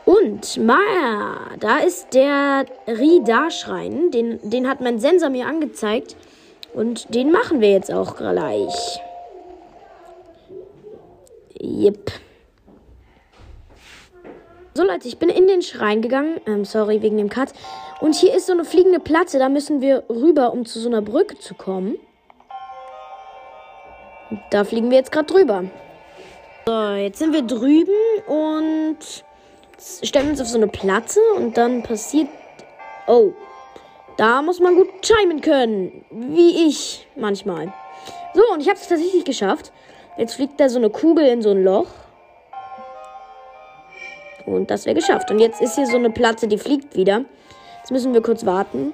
Und 0.04 0.56
Maya, 0.58 1.56
da 1.60 1.78
ist 1.78 2.12
der 2.12 2.64
Rida-Schrein. 2.86 4.10
Den, 4.10 4.38
den 4.42 4.68
hat 4.68 4.80
mein 4.80 4.98
Sensor 4.98 5.30
mir 5.30 5.46
angezeigt. 5.46 6.16
Und 6.74 7.14
den 7.14 7.30
machen 7.30 7.60
wir 7.60 7.70
jetzt 7.70 7.92
auch 7.92 8.16
gleich. 8.16 9.00
Yep. 11.60 12.10
So 14.74 14.84
Leute, 14.84 15.06
ich 15.06 15.18
bin 15.18 15.28
in 15.28 15.46
den 15.46 15.62
Schrein 15.62 16.02
gegangen. 16.02 16.40
Ähm, 16.46 16.64
sorry 16.64 17.02
wegen 17.02 17.18
dem 17.18 17.28
Cut. 17.28 17.52
Und 18.00 18.16
hier 18.16 18.34
ist 18.34 18.46
so 18.46 18.52
eine 18.52 18.64
fliegende 18.64 18.98
Platte. 18.98 19.38
Da 19.38 19.48
müssen 19.48 19.80
wir 19.80 20.04
rüber, 20.08 20.52
um 20.52 20.64
zu 20.64 20.80
so 20.80 20.88
einer 20.88 21.02
Brücke 21.02 21.38
zu 21.38 21.54
kommen. 21.54 21.96
Da 24.50 24.64
fliegen 24.64 24.90
wir 24.90 24.96
jetzt 24.96 25.12
gerade 25.12 25.26
drüber. 25.26 25.64
So, 26.66 26.92
jetzt 26.94 27.18
sind 27.18 27.32
wir 27.32 27.42
drüben 27.42 27.92
und 28.26 28.98
stellen 30.02 30.30
uns 30.30 30.40
auf 30.40 30.48
so 30.48 30.56
eine 30.56 30.68
Platte 30.68 31.20
und 31.36 31.56
dann 31.56 31.82
passiert. 31.82 32.28
Oh. 33.06 33.32
Da 34.16 34.42
muss 34.42 34.60
man 34.60 34.76
gut 34.76 34.88
chimen 35.02 35.40
können. 35.40 36.04
Wie 36.10 36.68
ich 36.68 37.06
manchmal. 37.16 37.72
So, 38.34 38.42
und 38.52 38.60
ich 38.60 38.68
habe 38.68 38.78
es 38.78 38.88
tatsächlich 38.88 39.24
geschafft. 39.24 39.72
Jetzt 40.18 40.34
fliegt 40.34 40.60
da 40.60 40.68
so 40.68 40.78
eine 40.78 40.90
Kugel 40.90 41.26
in 41.26 41.42
so 41.42 41.50
ein 41.50 41.64
Loch. 41.64 41.88
Und 44.46 44.70
das 44.70 44.86
wäre 44.86 44.94
geschafft. 44.94 45.30
Und 45.30 45.38
jetzt 45.38 45.60
ist 45.60 45.76
hier 45.76 45.86
so 45.86 45.96
eine 45.96 46.10
Platte, 46.10 46.48
die 46.48 46.58
fliegt 46.58 46.96
wieder. 46.96 47.24
Jetzt 47.78 47.90
müssen 47.90 48.12
wir 48.12 48.22
kurz 48.22 48.44
warten. 48.44 48.92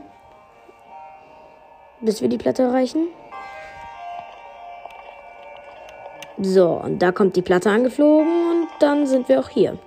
Bis 2.00 2.22
wir 2.22 2.28
die 2.28 2.38
Platte 2.38 2.62
erreichen. 2.62 3.08
So, 6.40 6.68
und 6.68 7.00
da 7.00 7.10
kommt 7.10 7.34
die 7.34 7.42
Platte 7.42 7.70
angeflogen 7.70 8.50
und 8.50 8.68
dann 8.78 9.06
sind 9.06 9.28
wir 9.28 9.40
auch 9.40 9.48
hier. 9.48 9.78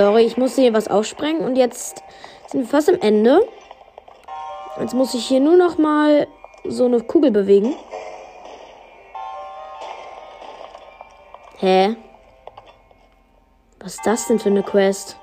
Sorry, 0.00 0.22
ich 0.22 0.38
musste 0.38 0.62
hier 0.62 0.72
was 0.72 0.88
aufsprengen 0.88 1.44
und 1.44 1.56
jetzt 1.56 2.02
sind 2.46 2.62
wir 2.62 2.68
fast 2.68 2.88
am 2.88 2.98
Ende. 3.02 3.46
Jetzt 4.80 4.94
muss 4.94 5.12
ich 5.12 5.26
hier 5.26 5.40
nur 5.40 5.56
noch 5.56 5.76
mal 5.76 6.26
so 6.64 6.86
eine 6.86 7.02
Kugel 7.02 7.30
bewegen. 7.30 7.76
Hä? 11.58 11.96
Was 13.80 13.96
ist 13.96 14.06
das 14.06 14.26
denn 14.26 14.38
für 14.38 14.48
eine 14.48 14.62
Quest? 14.62 15.18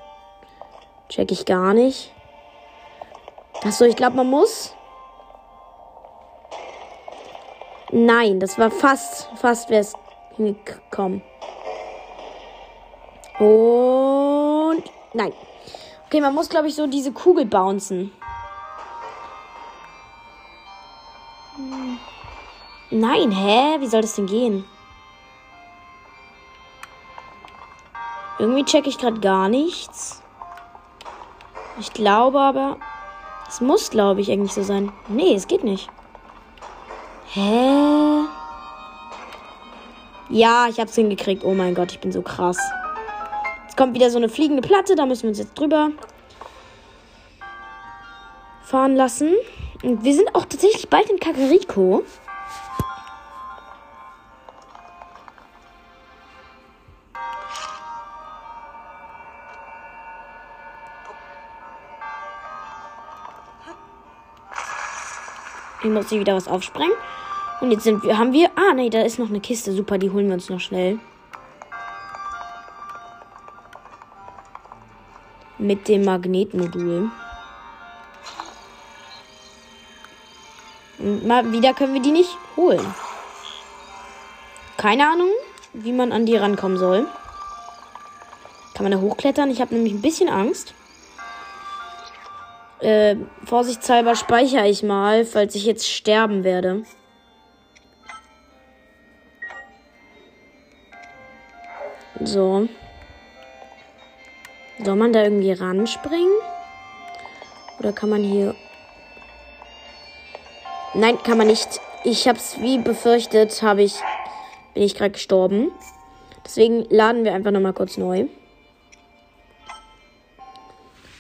Check 1.09 1.31
ich 1.31 1.45
gar 1.45 1.73
nicht. 1.73 2.13
Achso, 3.63 3.83
ich 3.83 3.95
glaube, 3.95 4.17
man 4.17 4.29
muss. 4.29 4.75
Nein, 7.89 8.39
das 8.39 8.59
war 8.59 8.69
fast, 8.69 9.27
fast 9.37 9.71
wäre 9.71 9.81
es 9.81 9.93
hingekommen. 10.35 11.23
Und 14.67 14.83
nein. 15.13 15.33
Okay, 16.07 16.21
man 16.21 16.33
muss, 16.33 16.49
glaube 16.49 16.67
ich, 16.67 16.75
so 16.75 16.87
diese 16.87 17.11
Kugel 17.11 17.45
bouncen. 17.45 18.11
Nein, 22.89 23.31
hä? 23.31 23.77
Wie 23.79 23.87
soll 23.87 24.01
das 24.01 24.15
denn 24.15 24.27
gehen? 24.27 24.65
Irgendwie 28.39 28.63
checke 28.63 28.89
ich 28.89 28.97
gerade 28.97 29.19
gar 29.19 29.49
nichts. 29.49 30.21
Ich 31.79 31.93
glaube 31.93 32.39
aber, 32.39 32.77
es 33.47 33.61
muss, 33.61 33.89
glaube 33.89 34.21
ich, 34.21 34.31
eigentlich 34.31 34.53
so 34.53 34.63
sein. 34.63 34.91
Nee, 35.07 35.33
es 35.33 35.47
geht 35.47 35.63
nicht. 35.63 35.89
Hä? 37.33 38.23
Ja, 40.29 40.67
ich 40.69 40.79
hab's 40.79 40.95
hingekriegt. 40.95 41.43
Oh 41.43 41.53
mein 41.53 41.73
Gott, 41.73 41.91
ich 41.91 41.99
bin 41.99 42.11
so 42.11 42.21
krass. 42.21 42.57
Kommt 43.77 43.93
wieder 43.93 44.09
so 44.09 44.17
eine 44.17 44.27
fliegende 44.27 44.61
Platte, 44.61 44.95
da 44.95 45.05
müssen 45.05 45.23
wir 45.23 45.29
uns 45.29 45.39
jetzt 45.39 45.53
drüber. 45.57 45.91
fahren 48.67 48.95
lassen. 48.95 49.33
Und 49.83 50.03
wir 50.03 50.13
sind 50.13 50.35
auch 50.35 50.45
tatsächlich 50.45 50.89
bald 50.89 51.09
in 51.09 51.19
Kakariko. 51.19 52.03
Ich 65.83 65.89
muss 65.89 66.09
hier 66.09 66.19
wieder 66.19 66.35
was 66.35 66.47
aufsprengen. 66.47 66.91
Und 67.61 67.71
jetzt 67.71 67.83
sind 67.83 68.03
wir, 68.03 68.17
haben 68.17 68.33
wir, 68.33 68.49
ah 68.55 68.73
nee, 68.73 68.89
da 68.89 69.03
ist 69.03 69.19
noch 69.19 69.29
eine 69.29 69.39
Kiste. 69.39 69.71
Super, 69.71 69.97
die 69.97 70.09
holen 70.09 70.27
wir 70.27 70.33
uns 70.33 70.49
noch 70.49 70.59
schnell. 70.59 70.99
Mit 75.59 75.87
dem 75.87 76.05
Magnetmodul. 76.05 77.09
Mal 80.99 81.51
wieder 81.51 81.73
können 81.73 81.93
wir 81.93 82.01
die 82.01 82.11
nicht 82.11 82.37
holen. 82.55 82.93
Keine 84.77 85.07
Ahnung, 85.07 85.29
wie 85.73 85.93
man 85.93 86.11
an 86.11 86.25
die 86.25 86.35
rankommen 86.35 86.77
soll. 86.77 87.07
Kann 88.73 88.83
man 88.83 88.91
da 88.91 88.99
hochklettern? 88.99 89.49
Ich 89.49 89.59
habe 89.59 89.73
nämlich 89.73 89.93
ein 89.93 90.01
bisschen 90.01 90.29
Angst. 90.29 90.75
Äh, 92.79 93.15
vorsichtshalber 93.43 94.15
speichere 94.15 94.67
ich 94.67 94.83
mal, 94.83 95.25
falls 95.25 95.55
ich 95.55 95.65
jetzt 95.65 95.89
sterben 95.89 96.43
werde. 96.43 96.83
So. 102.23 102.67
Soll 104.87 104.95
man 104.95 105.11
da 105.11 105.21
irgendwie 105.21 105.51
ranspringen? 105.51 106.31
Oder 107.77 107.91
kann 107.91 108.09
man 108.09 108.23
hier. 108.23 108.55
Nein, 110.93 111.21
kann 111.23 111.37
man 111.37 111.47
nicht. 111.47 111.81
Ich 112.05 112.25
hab's 112.25 112.61
wie 112.61 112.77
befürchtet, 112.77 113.61
habe 113.61 113.83
ich. 113.83 113.95
Bin 114.73 114.83
ich 114.83 114.95
gerade 114.95 115.11
gestorben. 115.11 115.73
Deswegen 116.45 116.85
laden 116.89 117.25
wir 117.25 117.33
einfach 117.33 117.51
nochmal 117.51 117.73
kurz 117.73 117.97
neu. 117.97 118.27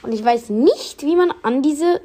Und 0.01 0.13
ich 0.13 0.23
weiß 0.23 0.49
nicht, 0.49 1.03
wie 1.03 1.17
man 1.17 1.33
an 1.43 1.61
diese 1.61 1.99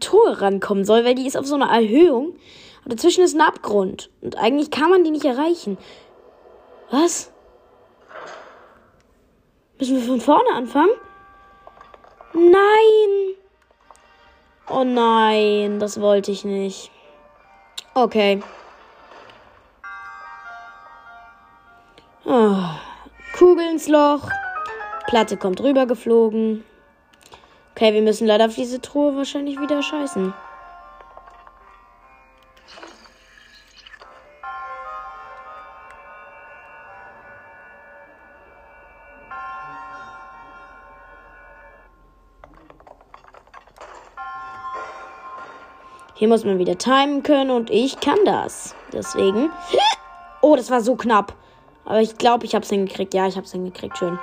Tore 0.00 0.40
rankommen 0.40 0.84
soll, 0.84 1.04
weil 1.04 1.14
die 1.14 1.28
ist 1.28 1.36
auf 1.36 1.46
so 1.46 1.54
einer 1.54 1.70
Erhöhung. 1.70 2.30
Und 2.84 2.92
dazwischen 2.92 3.22
ist 3.22 3.36
ein 3.36 3.42
Abgrund. 3.42 4.10
Und 4.20 4.38
eigentlich 4.38 4.72
kann 4.72 4.90
man 4.90 5.04
die 5.04 5.12
nicht 5.12 5.24
erreichen. 5.24 5.78
Was? 6.90 7.31
Müssen 9.82 9.96
wir 9.96 10.06
von 10.06 10.20
vorne 10.20 10.48
anfangen? 10.54 10.92
Nein! 12.34 13.34
Oh 14.70 14.84
nein, 14.84 15.80
das 15.80 16.00
wollte 16.00 16.30
ich 16.30 16.44
nicht. 16.44 16.92
Okay. 17.92 18.40
Oh. 22.24 22.58
Kugel 23.36 23.72
ins 23.72 23.88
Loch. 23.88 24.30
Platte 25.08 25.36
kommt 25.36 25.60
rüber 25.60 25.86
geflogen. 25.86 26.62
Okay, 27.74 27.92
wir 27.92 28.02
müssen 28.02 28.28
leider 28.28 28.46
auf 28.46 28.54
diese 28.54 28.80
Truhe 28.80 29.16
wahrscheinlich 29.16 29.58
wieder 29.58 29.82
scheißen. 29.82 30.32
Hier 46.22 46.28
muss 46.28 46.44
man 46.44 46.60
wieder 46.60 46.78
timen 46.78 47.24
können 47.24 47.50
und 47.50 47.68
ich 47.68 47.98
kann 47.98 48.24
das. 48.24 48.76
Deswegen. 48.92 49.50
Oh, 50.40 50.54
das 50.54 50.70
war 50.70 50.80
so 50.80 50.94
knapp. 50.94 51.34
Aber 51.84 52.00
ich 52.00 52.16
glaube, 52.16 52.44
ich 52.44 52.54
habe 52.54 52.62
es 52.62 52.70
hingekriegt. 52.70 53.12
Ja, 53.12 53.26
ich 53.26 53.34
habe 53.34 53.44
es 53.44 53.50
hingekriegt. 53.50 53.98
Schön. 53.98 54.20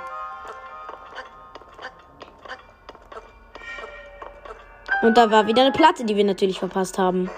Und 5.02 5.18
da 5.18 5.30
war 5.30 5.46
wieder 5.46 5.60
eine 5.60 5.72
Platte, 5.72 6.06
die 6.06 6.16
wir 6.16 6.24
natürlich 6.24 6.58
verpasst 6.58 6.96
haben. 6.96 7.28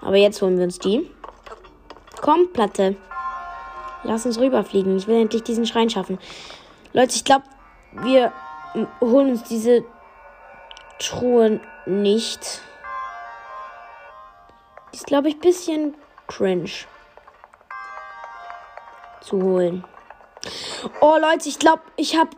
Aber 0.00 0.16
jetzt 0.16 0.42
holen 0.42 0.56
wir 0.56 0.64
uns 0.64 0.80
die. 0.80 1.08
Komm, 2.22 2.52
Platte. 2.52 2.96
Lass 4.02 4.26
uns 4.26 4.36
rüberfliegen. 4.36 4.96
Ich 4.96 5.06
will 5.06 5.20
endlich 5.20 5.44
diesen 5.44 5.64
Schrein 5.64 5.90
schaffen. 5.90 6.18
Leute, 6.92 7.14
ich 7.14 7.22
glaube, 7.22 7.44
wir 7.92 8.32
holen 9.00 9.30
uns 9.30 9.44
diese 9.44 9.84
Truhe 11.08 11.60
nicht. 11.86 12.60
Ist, 14.92 15.06
glaube 15.06 15.28
ich, 15.28 15.36
ein 15.36 15.40
bisschen 15.40 15.94
cringe 16.26 16.70
zu 19.20 19.42
holen. 19.42 19.84
Oh, 21.00 21.16
Leute, 21.20 21.48
ich 21.48 21.58
glaube, 21.58 21.82
ich 21.96 22.16
habe 22.16 22.30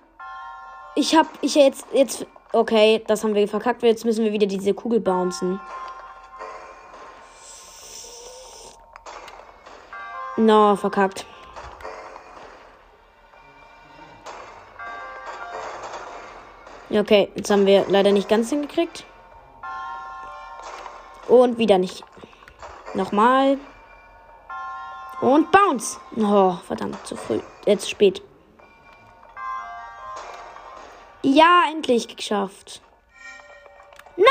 ich 0.96 1.16
hab, 1.16 1.26
ich 1.40 1.54
jetzt, 1.56 1.86
jetzt, 1.92 2.26
okay, 2.52 3.02
das 3.06 3.24
haben 3.24 3.34
wir 3.34 3.48
verkackt. 3.48 3.82
Jetzt 3.82 4.04
müssen 4.04 4.24
wir 4.24 4.32
wieder 4.32 4.46
diese 4.46 4.74
Kugel 4.74 5.00
bouncen. 5.00 5.60
No, 10.36 10.76
verkackt. 10.76 11.26
Okay, 16.94 17.28
jetzt 17.34 17.50
haben 17.50 17.66
wir 17.66 17.86
leider 17.88 18.12
nicht 18.12 18.28
ganz 18.28 18.50
hingekriegt. 18.50 19.04
Und 21.26 21.58
wieder 21.58 21.78
nicht. 21.78 22.04
Nochmal. 22.94 23.58
Und 25.20 25.50
bounce. 25.50 25.98
Oh, 26.16 26.54
verdammt, 26.66 27.04
zu 27.04 27.16
früh. 27.16 27.40
Jetzt 27.66 27.86
äh, 27.86 27.90
spät. 27.90 28.22
Ja, 31.22 31.62
endlich 31.70 32.14
geschafft. 32.14 32.80
Nein! 34.16 34.26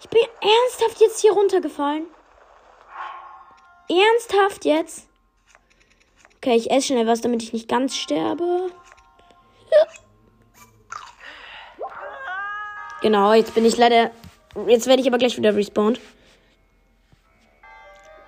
Ich 0.00 0.08
bin 0.08 0.22
ernsthaft 0.40 1.00
jetzt 1.00 1.20
hier 1.20 1.32
runtergefallen. 1.32 2.06
Ernsthaft 3.90 4.64
jetzt? 4.64 5.08
Okay, 6.36 6.54
ich 6.54 6.70
esse 6.70 6.88
schnell 6.88 7.06
was, 7.06 7.20
damit 7.20 7.42
ich 7.42 7.52
nicht 7.52 7.68
ganz 7.68 7.96
sterbe. 7.96 8.70
Genau, 13.02 13.32
jetzt 13.32 13.54
bin 13.54 13.64
ich 13.64 13.76
leider. 13.76 14.10
Jetzt 14.66 14.86
werde 14.86 15.00
ich 15.00 15.08
aber 15.08 15.18
gleich 15.18 15.36
wieder 15.36 15.54
respawned. 15.54 16.00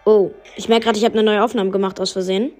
Oh, 0.05 0.31
ich 0.57 0.69
merke 0.69 0.85
gerade, 0.85 0.99
ich 0.99 1.05
habe 1.05 1.15
eine 1.15 1.25
neue 1.25 1.43
Aufnahme 1.43 1.71
gemacht 1.71 2.01
aus 2.01 2.13
Versehen. 2.13 2.53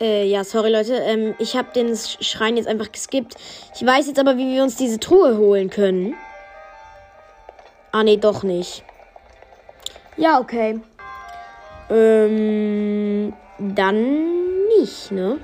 Äh, 0.00 0.26
ja, 0.26 0.44
sorry 0.44 0.70
Leute. 0.70 0.94
Ähm, 0.94 1.34
ich 1.38 1.56
habe 1.56 1.68
den 1.74 1.96
Schrein 1.96 2.56
jetzt 2.56 2.68
einfach 2.68 2.90
geskippt. 2.90 3.36
Ich 3.74 3.86
weiß 3.86 4.06
jetzt 4.06 4.18
aber, 4.18 4.36
wie 4.38 4.54
wir 4.54 4.62
uns 4.62 4.76
diese 4.76 4.98
Truhe 4.98 5.36
holen 5.36 5.70
können. 5.70 6.14
Ah, 7.92 8.02
nee, 8.02 8.16
doch 8.16 8.42
nicht. 8.42 8.82
Ja, 10.16 10.40
okay. 10.40 10.80
Ähm, 11.90 13.32
dann 13.58 14.66
nicht, 14.78 15.10
ne? 15.10 15.38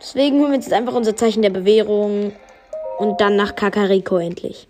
Deswegen 0.00 0.38
holen 0.40 0.50
wir 0.50 0.58
jetzt 0.58 0.72
einfach 0.72 0.94
unser 0.94 1.16
Zeichen 1.16 1.42
der 1.42 1.50
Bewährung 1.50 2.32
und 2.98 3.20
dann 3.20 3.36
nach 3.36 3.54
Kakariko 3.54 4.18
endlich. 4.18 4.68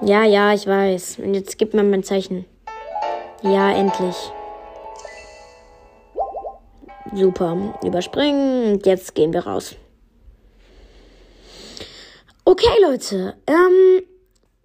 Ja, 0.00 0.24
ja, 0.24 0.54
ich 0.54 0.66
weiß. 0.66 1.18
Und 1.18 1.34
jetzt 1.34 1.58
gibt 1.58 1.74
man 1.74 1.90
mein 1.90 2.04
Zeichen. 2.04 2.44
Ja, 3.42 3.72
endlich. 3.72 4.16
Super. 7.14 7.78
Überspringen. 7.84 8.74
Und 8.74 8.86
jetzt 8.86 9.14
gehen 9.14 9.32
wir 9.32 9.46
raus. 9.46 9.74
Okay, 12.44 12.70
Leute. 12.80 13.34
Ähm, 13.46 14.02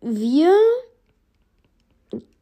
wir 0.02 0.54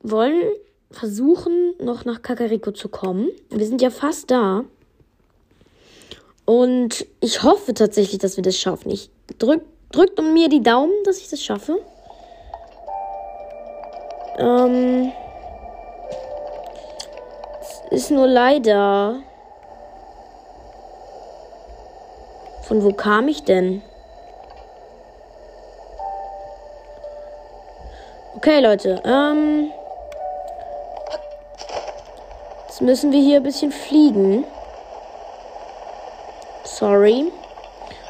wollen 0.02 0.52
versuchen, 0.92 1.74
noch 1.80 2.06
nach 2.06 2.22
Kakariko 2.22 2.72
zu 2.72 2.90
kommen. 2.90 3.30
Wir 3.50 3.66
sind 3.66 3.82
ja 3.82 3.90
fast 3.90 4.32
da. 4.32 4.64
Und 6.46 7.06
ich 7.20 7.44
hoffe 7.44 7.74
tatsächlich, 7.74 8.20
dass 8.20 8.36
wir 8.36 8.44
das 8.44 8.58
schaffen. 8.58 8.92
Ich 8.92 9.10
drück, 9.40 9.64
drückt 9.92 10.20
um 10.20 10.34
mir 10.34 10.50
die 10.50 10.62
Daumen, 10.62 10.94
dass 11.06 11.20
ich 11.20 11.30
das 11.30 11.42
schaffe. 11.42 11.78
Ähm, 14.38 15.12
es 17.92 18.04
ist 18.04 18.12
nur 18.12 18.28
leider. 18.28 19.22
Von 22.64 22.84
wo 22.84 22.92
kam 22.94 23.28
ich 23.28 23.44
denn? 23.44 23.82
Okay, 28.36 28.60
Leute. 28.62 29.02
Ähm. 29.06 29.72
Müssen 32.82 33.12
wir 33.12 33.22
hier 33.22 33.38
ein 33.38 33.44
bisschen 33.44 33.72
fliegen. 33.72 34.44
Sorry. 36.64 37.32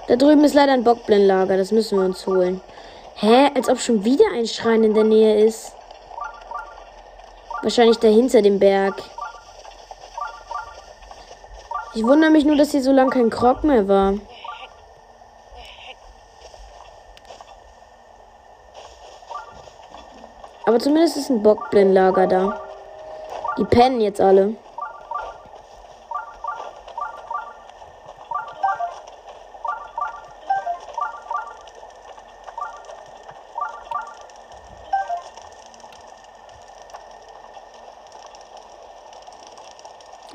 Da 0.08 0.16
drüben 0.16 0.46
ist 0.46 0.54
leider 0.54 0.72
ein 0.72 0.86
Bockblendlager. 0.86 1.58
Das 1.58 1.74
müssen 1.74 2.00
wir 2.00 2.06
uns 2.06 2.26
holen. 2.26 2.62
Hä? 3.16 3.50
Als 3.54 3.68
ob 3.68 3.82
schon 3.82 4.06
wieder 4.06 4.24
ein 4.34 4.48
Schrein 4.48 4.86
in 4.86 4.94
der 4.94 5.04
Nähe 5.04 5.44
ist. 5.46 5.74
Wahrscheinlich 7.62 7.98
dahinter 7.98 8.42
dem 8.42 8.60
Berg. 8.60 8.96
Ich 11.94 12.06
wundere 12.06 12.32
mich 12.32 12.46
nur, 12.46 12.56
dass 12.56 12.72
hier 12.72 12.82
so 12.82 12.94
lange 12.94 13.10
kein 13.10 13.30
Krog 13.30 13.66
mehr 13.66 13.90
war. 13.90 14.14
Aber 20.66 20.80
zumindest 20.80 21.18
ist 21.18 21.30
ein 21.30 21.44
Bockblendlager 21.44 22.28
da. 22.28 22.71
Die 23.62 23.66
pennen 23.68 24.02
jetzt 24.02 24.20
alle. 24.20 24.56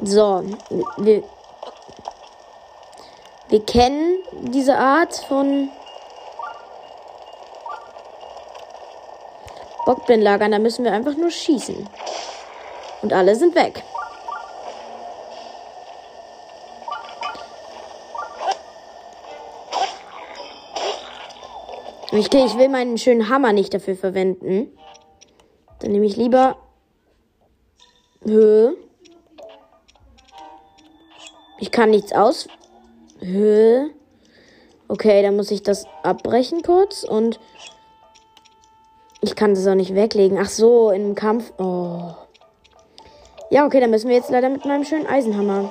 So, 0.04 0.44
wir, 0.98 1.24
wir 3.48 3.66
kennen 3.66 4.18
diese 4.30 4.76
Art 4.78 5.16
von 5.26 5.68
Bockblendlagern. 9.84 10.52
Da 10.52 10.60
müssen 10.60 10.84
wir 10.84 10.92
einfach 10.92 11.16
nur 11.16 11.32
schießen. 11.32 11.88
Und 13.02 13.12
alle 13.12 13.36
sind 13.36 13.54
weg. 13.54 13.82
Okay, 22.36 22.44
ich 22.44 22.58
will 22.58 22.68
meinen 22.68 22.98
schönen 22.98 23.30
Hammer 23.30 23.54
nicht 23.54 23.72
dafür 23.72 23.96
verwenden. 23.96 24.70
Dann 25.78 25.92
nehme 25.92 26.04
ich 26.04 26.16
lieber 26.16 26.56
Höhe. 28.22 28.76
Ich 31.58 31.70
kann 31.70 31.90
nichts 31.90 32.12
aus. 32.12 32.48
Höhe. 33.20 33.90
Okay, 34.88 35.22
dann 35.22 35.36
muss 35.36 35.50
ich 35.50 35.62
das 35.62 35.86
abbrechen 36.02 36.62
kurz 36.62 37.02
und 37.04 37.40
ich 39.22 39.34
kann 39.34 39.54
das 39.54 39.66
auch 39.66 39.74
nicht 39.74 39.94
weglegen. 39.94 40.38
Ach 40.38 40.50
so, 40.50 40.90
im 40.90 41.14
Kampf. 41.14 41.52
Oh. 41.58 42.12
Ja, 43.48 43.64
okay, 43.64 43.80
dann 43.80 43.90
müssen 43.90 44.08
wir 44.08 44.16
jetzt 44.16 44.30
leider 44.30 44.48
mit 44.48 44.64
meinem 44.64 44.84
schönen 44.84 45.06
Eisenhammer. 45.06 45.70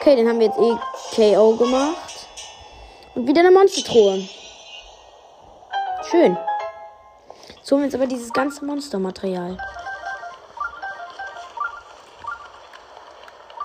Okay, 0.00 0.16
den 0.16 0.26
haben 0.26 0.38
wir 0.38 0.46
jetzt 0.46 0.58
eh 0.58 1.34
KO 1.34 1.56
gemacht. 1.56 2.26
Und 3.14 3.26
wieder 3.26 3.40
eine 3.40 3.50
Monstertruhe. 3.50 4.26
Schön. 6.10 6.36
Jetzt 7.56 7.70
holen 7.70 7.82
wir 7.82 7.86
jetzt 7.86 7.94
aber 7.94 8.06
dieses 8.06 8.32
ganze 8.32 8.64
Monstermaterial. 8.64 9.58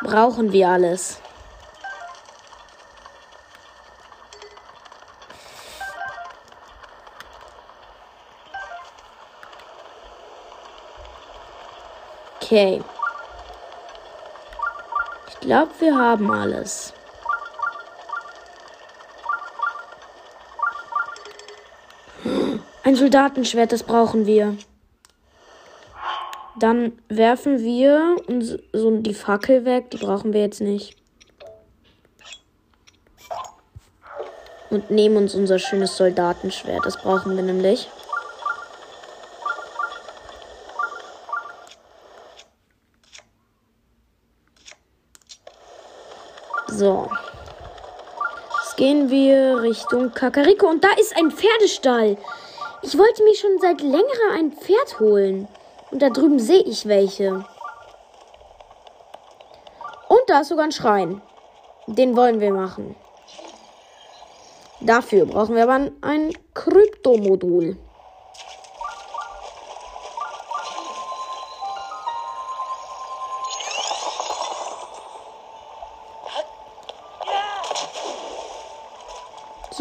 Brauchen 0.04 0.52
wir 0.52 0.68
alles. 0.68 1.22
Okay. 12.56 12.82
Ich 15.28 15.40
glaube, 15.42 15.72
wir 15.80 15.98
haben 15.98 16.32
alles. 16.32 16.94
Ein 22.84 22.96
Soldatenschwert, 22.96 23.74
das 23.74 23.84
brauchen 23.84 24.26
wir. 24.26 24.56
Dann 26.58 26.94
werfen 27.10 27.60
wir 27.60 28.16
uns 28.28 28.58
so 28.72 29.00
die 29.02 29.14
Fackel 29.14 29.66
weg. 29.66 29.92
Die 29.92 29.98
brauchen 29.98 30.32
wir 30.32 30.40
jetzt 30.40 30.62
nicht. 30.62 30.96
Und 34.70 34.90
nehmen 34.92 35.18
uns 35.18 35.36
unser 35.36 35.60
schönes 35.60 35.98
Soldatenschwert. 35.98 36.86
Das 36.86 36.96
brauchen 36.96 37.36
wir 37.36 37.44
nämlich. 37.44 37.90
So. 46.78 47.10
Jetzt 48.64 48.76
gehen 48.76 49.10
wir 49.10 49.62
Richtung 49.62 50.14
Kakariko. 50.14 50.68
Und 50.68 50.84
da 50.84 50.90
ist 51.00 51.16
ein 51.16 51.32
Pferdestall. 51.32 52.18
Ich 52.82 52.98
wollte 52.98 53.24
mir 53.24 53.34
schon 53.34 53.58
seit 53.62 53.80
längerer 53.80 54.34
ein 54.34 54.52
Pferd 54.52 55.00
holen. 55.00 55.48
Und 55.92 56.02
da 56.02 56.10
drüben 56.10 56.38
sehe 56.38 56.64
ich 56.64 56.86
welche. 56.86 57.46
Und 60.10 60.24
da 60.28 60.42
ist 60.42 60.50
sogar 60.50 60.66
ein 60.66 60.74
Schrein. 60.74 61.22
Den 61.88 62.18
wollen 62.18 62.42
wir 62.42 62.52
machen. 62.52 62.98
Dafür 64.82 65.26
brauchen 65.26 65.56
wir 65.56 65.64
aber 65.64 65.92
ein 66.02 66.34
Kryptomodul. 66.54 67.78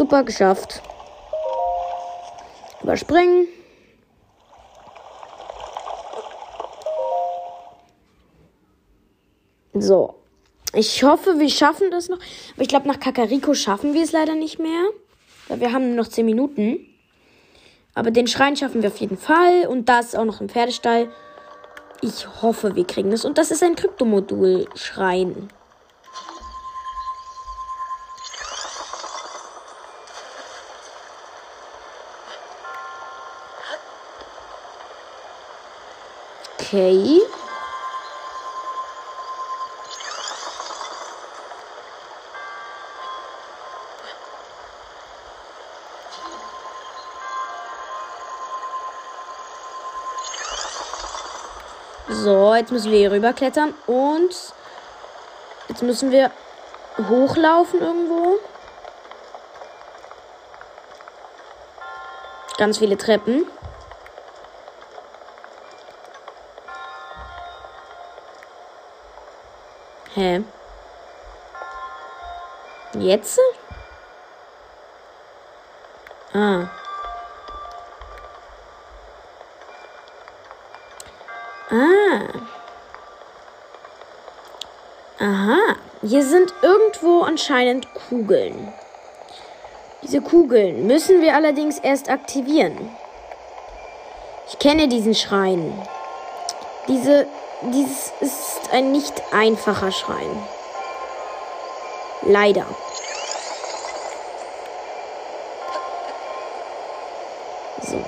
Super 0.04 0.22
geschafft. 0.22 0.82
Überspringen. 2.82 3.48
So. 9.72 10.16
Ich 10.74 11.02
hoffe, 11.02 11.38
wir 11.38 11.48
schaffen 11.48 11.90
das 11.90 12.10
noch. 12.10 12.18
Aber 12.52 12.60
ich 12.60 12.68
glaube, 12.68 12.86
nach 12.86 13.00
Kakariko 13.00 13.54
schaffen 13.54 13.94
wir 13.94 14.02
es 14.02 14.12
leider 14.12 14.34
nicht 14.34 14.58
mehr. 14.58 14.90
Weil 15.48 15.60
wir 15.60 15.72
haben 15.72 15.94
nur 15.94 16.04
noch 16.04 16.08
10 16.08 16.26
Minuten. 16.26 16.86
Aber 17.94 18.10
den 18.10 18.26
Schrein 18.26 18.56
schaffen 18.56 18.82
wir 18.82 18.90
auf 18.90 18.98
jeden 18.98 19.16
Fall. 19.16 19.66
Und 19.66 19.88
da 19.88 20.00
ist 20.00 20.14
auch 20.14 20.26
noch 20.26 20.42
ein 20.42 20.50
Pferdestall. 20.50 21.10
Ich 22.02 22.42
hoffe, 22.42 22.76
wir 22.76 22.86
kriegen 22.86 23.10
das. 23.10 23.24
Und 23.24 23.38
das 23.38 23.50
ist 23.50 23.62
ein 23.62 23.74
Kryptomodul-Schrein. 23.74 25.48
Okay. 36.74 37.20
So, 52.08 52.56
jetzt 52.56 52.72
müssen 52.72 52.90
wir 52.90 52.98
hier 52.98 53.12
rüberklettern 53.12 53.72
und 53.86 54.34
jetzt 55.68 55.82
müssen 55.84 56.10
wir 56.10 56.32
hochlaufen 57.08 57.80
irgendwo. 57.80 58.40
Ganz 62.58 62.78
viele 62.78 62.98
Treppen. 62.98 63.46
Jetzt? 73.04 73.38
Ah. 76.32 76.70
Ah. 81.68 82.20
Aha. 85.20 85.58
Hier 86.00 86.24
sind 86.24 86.54
irgendwo 86.62 87.20
anscheinend 87.20 87.92
Kugeln. 87.92 88.72
Diese 90.02 90.22
Kugeln 90.22 90.86
müssen 90.86 91.20
wir 91.20 91.34
allerdings 91.34 91.78
erst 91.78 92.08
aktivieren. 92.08 92.90
Ich 94.48 94.58
kenne 94.58 94.88
diesen 94.88 95.14
Schrein. 95.14 95.78
Diese, 96.88 97.26
dies 97.64 98.12
ist 98.20 98.60
ein 98.72 98.92
nicht 98.92 99.22
einfacher 99.30 99.92
Schrein. 99.92 100.42
Leider. 102.26 102.64
So. 107.82 108.02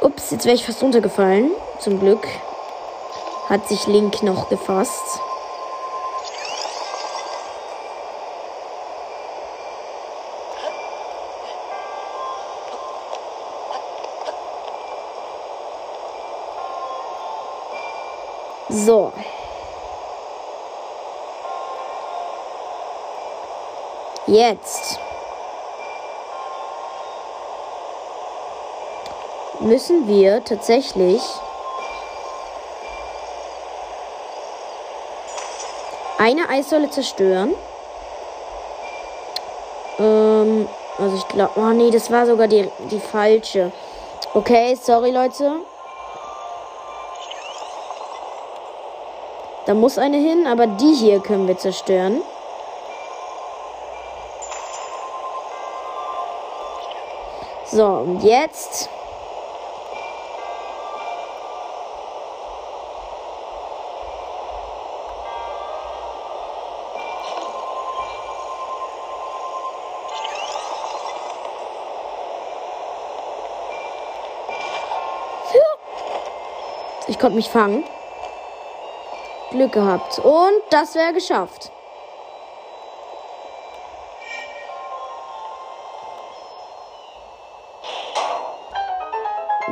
Ups, 0.00 0.33
jetzt 0.44 0.46
wäre 0.46 0.56
ich 0.56 0.66
fast 0.66 0.82
runtergefallen. 0.82 1.52
Zum 1.78 1.98
Glück 2.00 2.28
hat 3.48 3.66
sich 3.66 3.86
Link 3.86 4.22
noch 4.22 4.50
gefasst. 4.50 5.20
So. 18.68 19.12
Jetzt 24.26 24.98
müssen 29.64 30.06
wir 30.06 30.44
tatsächlich 30.44 31.22
eine 36.18 36.48
Eissäule 36.48 36.90
zerstören. 36.90 37.54
Ähm, 39.98 40.68
also 40.98 41.16
ich 41.16 41.28
glaube, 41.28 41.52
oh 41.56 41.72
nee, 41.72 41.90
das 41.90 42.10
war 42.10 42.26
sogar 42.26 42.46
die, 42.46 42.68
die 42.90 43.00
falsche. 43.00 43.72
Okay, 44.34 44.74
sorry 44.74 45.10
Leute. 45.10 45.60
Da 49.66 49.72
muss 49.72 49.96
eine 49.96 50.18
hin, 50.18 50.46
aber 50.46 50.66
die 50.66 50.92
hier 50.92 51.20
können 51.20 51.48
wir 51.48 51.56
zerstören. 51.56 52.20
So, 57.64 57.84
und 57.84 58.22
jetzt. 58.22 58.90
Konnte 77.24 77.36
mich 77.36 77.48
fangen. 77.48 77.82
Glück 79.50 79.72
gehabt. 79.72 80.18
Und 80.18 80.60
das 80.68 80.94
wäre 80.94 81.14
geschafft. 81.14 81.72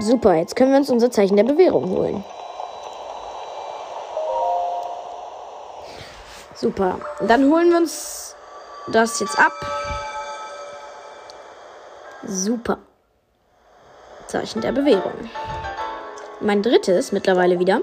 Super, 0.00 0.36
jetzt 0.36 0.56
können 0.56 0.70
wir 0.70 0.78
uns 0.78 0.88
unser 0.88 1.10
Zeichen 1.10 1.36
der 1.36 1.44
Bewährung 1.44 1.90
holen. 1.90 2.24
Super. 6.54 7.00
Dann 7.20 7.50
holen 7.50 7.68
wir 7.68 7.76
uns 7.76 8.34
das 8.86 9.20
jetzt 9.20 9.38
ab. 9.38 9.52
Super. 12.24 12.78
Zeichen 14.26 14.62
der 14.62 14.72
Bewährung. 14.72 15.28
Mein 16.42 16.62
drittes 16.62 17.12
mittlerweile 17.12 17.58
wieder. 17.58 17.82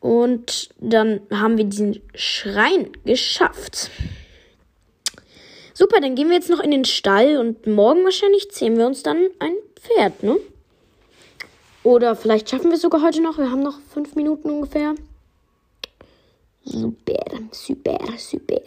Und 0.00 0.70
dann 0.78 1.20
haben 1.32 1.56
wir 1.56 1.64
diesen 1.64 2.02
Schrein 2.14 2.90
geschafft. 3.04 3.90
Super, 5.72 6.00
dann 6.00 6.14
gehen 6.14 6.28
wir 6.28 6.36
jetzt 6.36 6.50
noch 6.50 6.60
in 6.60 6.70
den 6.70 6.84
Stall 6.84 7.36
und 7.36 7.66
morgen 7.66 8.04
wahrscheinlich 8.04 8.50
zähmen 8.50 8.78
wir 8.78 8.86
uns 8.86 9.02
dann 9.02 9.28
ein 9.38 9.54
Pferd, 9.74 10.22
ne? 10.22 10.38
Oder 11.82 12.16
vielleicht 12.16 12.50
schaffen 12.50 12.70
wir 12.70 12.76
es 12.76 12.82
sogar 12.82 13.02
heute 13.02 13.22
noch. 13.22 13.38
Wir 13.38 13.50
haben 13.50 13.62
noch 13.62 13.78
fünf 13.92 14.14
Minuten 14.16 14.50
ungefähr. 14.50 14.94
Super, 16.64 17.24
super, 17.52 17.98
super. 18.16 18.62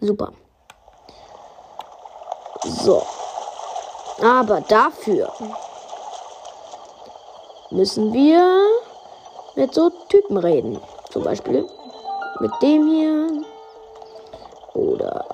Super. 0.00 0.32
So. 2.64 3.02
Aber 4.22 4.60
dafür 4.62 5.30
müssen 7.70 8.12
wir 8.12 8.66
mit 9.54 9.74
so 9.74 9.90
Typen 10.08 10.36
reden. 10.36 10.78
Zum 11.10 11.24
Beispiel 11.24 11.66
mit 12.40 12.50
dem 12.62 12.86
hier. 12.88 13.42
Oder 14.74 15.26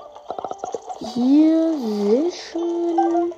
hier. 1.13 1.73
Schön. 2.31 3.33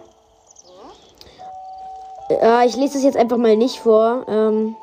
Ja, 2.30 2.64
ich 2.64 2.76
lese 2.76 2.93
das 2.95 3.04
jetzt 3.04 3.18
einfach 3.18 3.38
mal 3.38 3.58
nicht 3.58 3.80
vor. 3.80 4.26
Ähm 4.28 4.76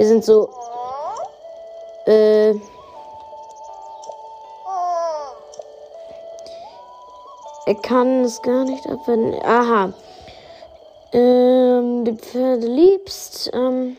Hier 0.00 0.08
sind 0.08 0.24
so. 0.24 0.48
Äh. 2.06 2.54
Er 7.66 7.74
kann 7.82 8.24
es 8.24 8.40
gar 8.40 8.64
nicht 8.64 8.86
abwenden. 8.88 9.38
Aha. 9.44 9.92
Ähm, 11.12 12.06
die 12.06 12.14
Pferde 12.14 12.66
liebst. 12.66 13.50
Ähm. 13.52 13.98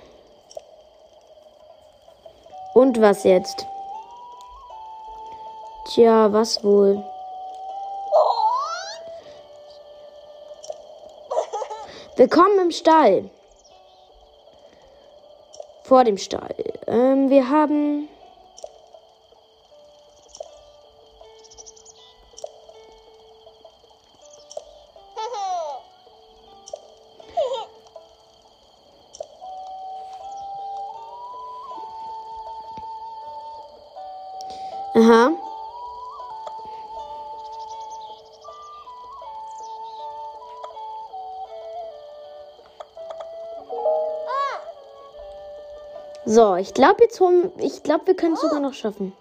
Und 2.74 2.99
was 2.99 3.24
jetzt? 3.24 3.68
Tja, 5.86 6.34
was 6.34 6.64
wohl? 6.64 7.04
Willkommen 12.16 12.58
im 12.60 12.72
Stall 12.72 13.30
vor 15.92 16.06
dem 16.06 16.16
Stall. 16.16 16.56
Ähm, 16.88 17.30
wir 17.30 17.50
haben. 17.50 18.08
So, 46.34 46.55
ich 46.55 46.73
glaube 46.73 47.03
jetzt 47.03 47.19
holen. 47.19 47.51
Ich 47.57 47.84
glaube, 47.84 48.07
wir 48.07 48.15
können 48.15 48.36
es 48.36 48.39
sogar 48.39 48.61
noch 48.61 48.73
schaffen. 48.73 49.11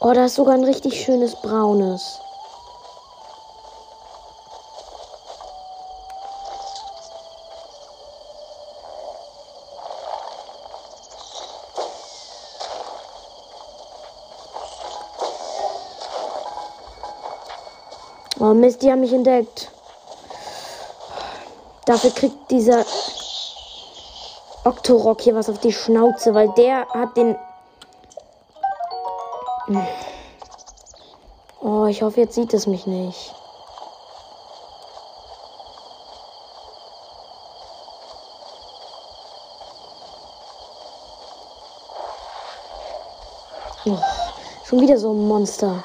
Oh, 0.00 0.12
da 0.12 0.24
ist 0.24 0.34
sogar 0.34 0.54
ein 0.54 0.64
richtig 0.64 1.00
schönes 1.00 1.36
braunes. 1.42 2.18
Mist, 18.60 18.82
die 18.82 18.90
haben 18.90 19.00
mich 19.00 19.12
entdeckt. 19.12 19.70
Dafür 21.86 22.10
kriegt 22.10 22.50
dieser 22.50 22.84
Octorok 24.64 25.20
hier 25.22 25.34
was 25.34 25.48
auf 25.48 25.58
die 25.58 25.72
Schnauze, 25.72 26.34
weil 26.34 26.50
der 26.50 26.86
hat 26.88 27.16
den. 27.16 27.36
Oh, 31.60 31.86
ich 31.86 32.02
hoffe, 32.02 32.20
jetzt 32.20 32.34
sieht 32.34 32.52
es 32.52 32.66
mich 32.66 32.86
nicht. 32.86 33.34
Oh, 43.86 43.98
schon 44.64 44.80
wieder 44.80 44.98
so 44.98 45.12
ein 45.12 45.26
Monster. 45.26 45.82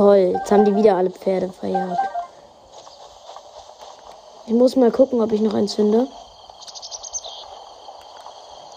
Toll. 0.00 0.32
Jetzt 0.34 0.50
haben 0.50 0.64
die 0.64 0.74
wieder 0.74 0.96
alle 0.96 1.10
Pferde 1.10 1.50
verjagt. 1.52 2.00
Ich 4.46 4.54
muss 4.54 4.74
mal 4.74 4.90
gucken, 4.90 5.20
ob 5.20 5.30
ich 5.32 5.40
noch 5.40 5.54
eins 5.54 5.74
finde. 5.74 6.08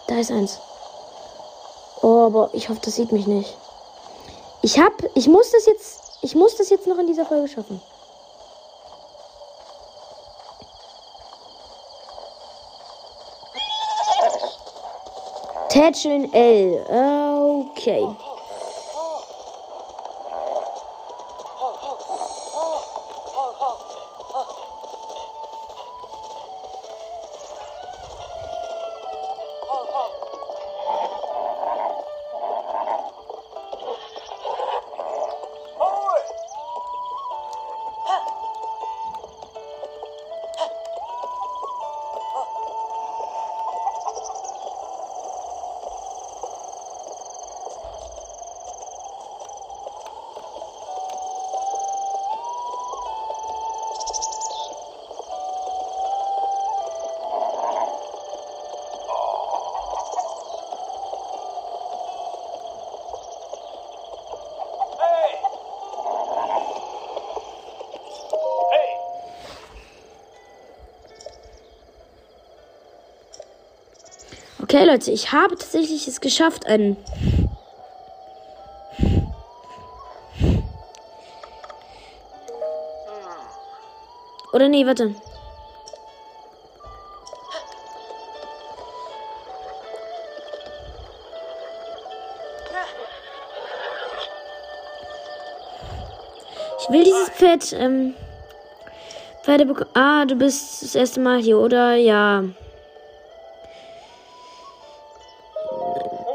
Da 0.08 0.20
ist 0.20 0.32
eins. 0.32 0.60
Oh, 2.02 2.26
aber 2.26 2.50
ich 2.54 2.68
hoffe, 2.68 2.82
das 2.84 2.96
sieht 2.96 3.12
mich 3.14 3.26
nicht. 3.26 3.58
Ich 4.62 4.78
hab, 4.78 4.92
ich 5.16 5.28
muss 5.28 5.50
das 5.52 5.66
jetzt, 5.66 6.18
ich 6.22 6.36
muss 6.36 6.58
das 6.58 6.70
jetzt 6.70 6.88
noch 6.88 6.98
in 6.98 7.08
dieser 7.08 7.26
Folge 7.26 7.48
schaffen. 7.48 7.82
Tätscheln 15.70 16.32
L. 16.34 16.86
Okay. 17.72 18.33
Okay, 74.74 74.86
Leute, 74.86 75.12
ich 75.12 75.32
habe 75.32 75.56
tatsächlich 75.56 76.08
es 76.08 76.20
geschafft, 76.20 76.66
einen. 76.66 76.98
Oder 84.52 84.70
nee, 84.70 84.84
warte. 84.84 85.14
Ich 96.80 96.90
will 96.90 97.04
dieses 97.04 97.30
Pferd, 97.30 97.74
ähm, 97.74 98.16
Pferde 99.44 99.68
bekommen. 99.68 99.92
Ah, 99.94 100.26
du 100.26 100.34
bist 100.34 100.82
das 100.82 100.96
erste 100.96 101.20
Mal 101.20 101.40
hier, 101.40 101.60
oder? 101.60 101.94
Ja. 101.94 102.44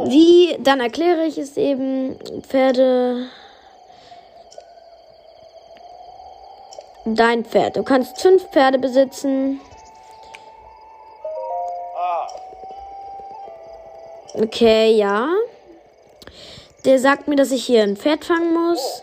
Wie, 0.04 0.56
dann 0.60 0.80
erkläre 0.80 1.24
ich 1.24 1.38
es 1.38 1.56
eben. 1.56 2.18
Pferde. 2.42 3.26
Dein 7.04 7.44
Pferd. 7.44 7.76
Du 7.76 7.82
kannst 7.82 8.20
fünf 8.20 8.44
Pferde 8.50 8.78
besitzen. 8.78 9.60
Ah, 11.96 12.28
Okay, 14.34 14.92
ja. 14.92 15.28
Der 16.84 16.98
sagt 16.98 17.26
mir, 17.26 17.34
dass 17.36 17.50
ich 17.50 17.64
hier 17.64 17.82
ein 17.82 17.96
Pferd 17.96 18.24
fangen 18.24 18.54
muss. 18.54 19.02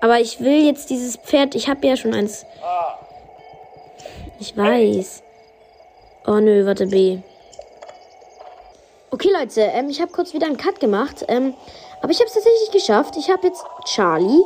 Aber 0.00 0.18
ich 0.18 0.40
will 0.40 0.66
jetzt 0.66 0.88
dieses 0.90 1.16
Pferd. 1.16 1.54
Ich 1.54 1.68
habe 1.68 1.86
ja 1.86 1.96
schon 1.96 2.14
eins. 2.14 2.46
ah. 2.62 2.98
Ich 4.40 4.56
weiß. 4.56 5.22
Oh 6.24 6.38
nö, 6.38 6.64
warte, 6.66 6.86
B. 6.86 7.18
Okay, 9.10 9.28
Leute, 9.32 9.60
ähm, 9.60 9.90
ich 9.90 10.00
habe 10.00 10.12
kurz 10.12 10.32
wieder 10.32 10.46
einen 10.46 10.56
Cut 10.56 10.78
gemacht. 10.78 11.24
Ähm, 11.28 11.54
aber 12.00 12.12
ich 12.12 12.18
habe 12.18 12.28
es 12.28 12.34
tatsächlich 12.34 12.70
geschafft. 12.70 13.16
Ich 13.16 13.28
habe 13.28 13.46
jetzt 13.46 13.64
Charlie 13.84 14.42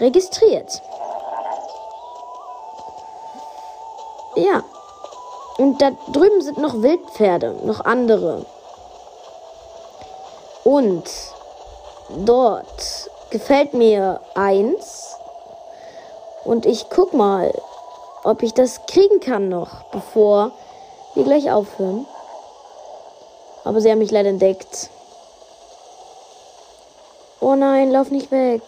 registriert. 0.00 0.82
Ja. 4.36 4.62
Und 5.58 5.82
da 5.82 5.90
drüben 6.12 6.40
sind 6.40 6.58
noch 6.58 6.82
Wildpferde, 6.82 7.56
noch 7.64 7.84
andere. 7.84 8.46
Und 10.64 11.04
dort 12.24 13.10
gefällt 13.30 13.74
mir 13.74 14.20
eins. 14.34 15.16
Und 16.44 16.64
ich 16.64 16.88
guck 16.88 17.12
mal, 17.12 17.52
ob 18.28 18.42
ich 18.42 18.52
das 18.52 18.84
kriegen 18.84 19.20
kann 19.20 19.48
noch, 19.48 19.84
bevor 19.84 20.52
wir 21.14 21.24
gleich 21.24 21.50
aufhören. 21.50 22.06
Aber 23.64 23.80
sie 23.80 23.90
haben 23.90 24.00
mich 24.00 24.10
leider 24.10 24.28
entdeckt. 24.28 24.90
Oh 27.40 27.54
nein, 27.54 27.90
lauf 27.90 28.10
nicht 28.10 28.30
weg. 28.30 28.60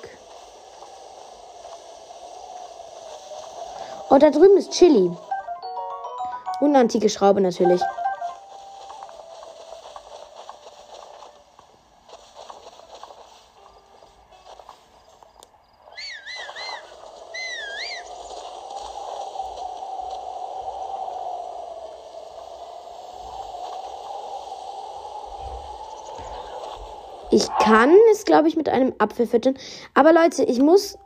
Oh, 4.09 4.17
da 4.17 4.31
drüben 4.31 4.57
ist 4.57 4.73
Chili. 4.73 5.11
Und 6.61 6.69
eine 6.71 6.79
antike 6.79 7.11
Schraube 7.11 7.43
natürlich. 7.43 7.83
Ich 27.33 27.49
kann 27.61 27.95
es, 28.11 28.25
glaube 28.25 28.49
ich, 28.49 28.57
mit 28.57 28.69
einem 28.69 28.95
Apfel 28.99 29.27
füttern. 29.27 29.57
Aber 29.95 30.13
Leute, 30.13 30.43
ich 30.45 30.59
muss. 30.59 30.99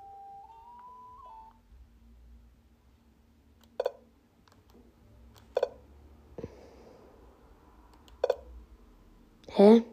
Hä? 9.48 9.84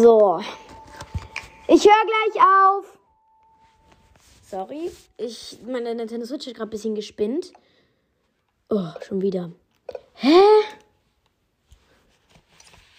So. 0.00 0.40
Ich 1.68 1.84
höre 1.84 2.06
gleich 2.06 2.42
auf. 2.42 2.98
Sorry. 4.42 4.90
Ich, 5.18 5.58
meine 5.66 5.94
Nintendo 5.94 6.24
Switch 6.24 6.46
ist 6.46 6.56
gerade 6.56 6.68
ein 6.68 6.70
bisschen 6.70 6.94
gespinnt. 6.94 7.52
Oh, 8.70 8.88
schon 9.06 9.20
wieder. 9.20 9.50
Hä? 10.14 10.40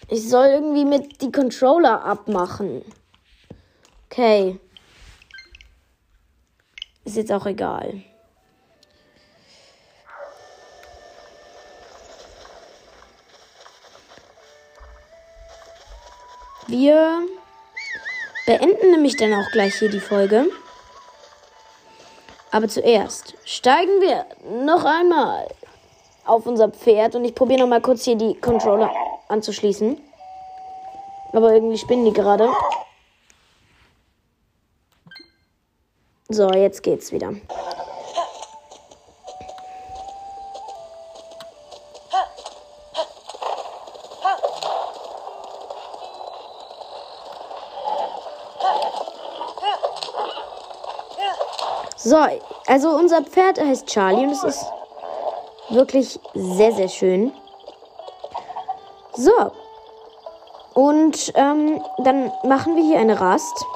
Ich 0.08 0.28
soll 0.28 0.46
irgendwie 0.46 0.84
mit 0.84 1.20
die 1.20 1.32
Controller 1.32 2.04
abmachen. 2.04 2.84
Okay. 4.06 4.60
Ist 7.04 7.16
jetzt 7.16 7.32
auch 7.32 7.46
egal. 7.46 8.04
Wir 16.76 17.22
beenden 18.46 18.90
nämlich 18.90 19.16
dann 19.16 19.32
auch 19.32 19.48
gleich 19.52 19.76
hier 19.76 19.88
die 19.88 20.00
Folge. 20.00 20.46
Aber 22.50 22.68
zuerst 22.68 23.34
steigen 23.44 24.00
wir 24.00 24.26
noch 24.64 24.84
einmal 24.84 25.46
auf 26.24 26.46
unser 26.46 26.70
Pferd 26.70 27.14
und 27.14 27.24
ich 27.24 27.32
probiere 27.32 27.60
noch 27.60 27.68
mal 27.68 27.80
kurz 27.80 28.02
hier 28.02 28.16
die 28.16 28.34
Controller 28.40 28.90
anzuschließen. 29.28 30.00
Aber 31.32 31.54
irgendwie 31.54 31.78
spinnen 31.78 32.06
die 32.06 32.12
gerade. 32.12 32.50
So, 36.28 36.50
jetzt 36.50 36.82
geht's 36.82 37.12
wieder. 37.12 37.34
So, 52.14 52.20
also 52.68 52.90
unser 52.90 53.22
Pferd 53.22 53.60
heißt 53.60 53.88
Charlie 53.88 54.24
und 54.24 54.30
es 54.30 54.44
ist 54.44 54.64
wirklich 55.70 56.20
sehr, 56.34 56.70
sehr 56.70 56.86
schön. 56.86 57.32
So. 59.14 59.32
Und 60.74 61.32
ähm, 61.34 61.82
dann 62.04 62.32
machen 62.44 62.76
wir 62.76 62.84
hier 62.84 63.00
eine 63.00 63.20
Rast. 63.20 63.66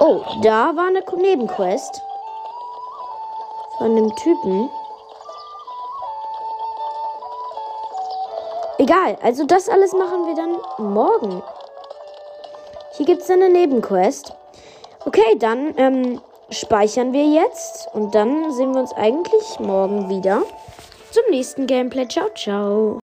Oh, 0.00 0.22
da 0.40 0.74
war 0.74 0.86
eine 0.86 1.02
Nebenquest. 1.14 2.00
Von 3.76 3.90
einem 3.90 4.16
Typen. 4.16 4.70
Egal, 8.78 9.18
also 9.22 9.44
das 9.44 9.68
alles 9.68 9.92
machen 9.92 10.26
wir 10.28 10.34
dann 10.34 10.56
morgen. 10.78 11.42
Hier 12.96 13.04
gibt 13.04 13.20
es 13.20 13.28
eine 13.28 13.50
Nebenquest. 13.50 14.32
Okay, 15.04 15.36
dann 15.38 15.74
ähm, 15.76 16.22
speichern 16.54 17.12
wir 17.12 17.26
jetzt 17.26 17.88
und 17.92 18.14
dann 18.14 18.52
sehen 18.52 18.72
wir 18.72 18.80
uns 18.80 18.92
eigentlich 18.92 19.60
morgen 19.60 20.08
wieder 20.08 20.42
zum 21.10 21.22
nächsten 21.30 21.66
Gameplay. 21.66 22.08
Ciao, 22.08 22.28
ciao. 22.34 23.03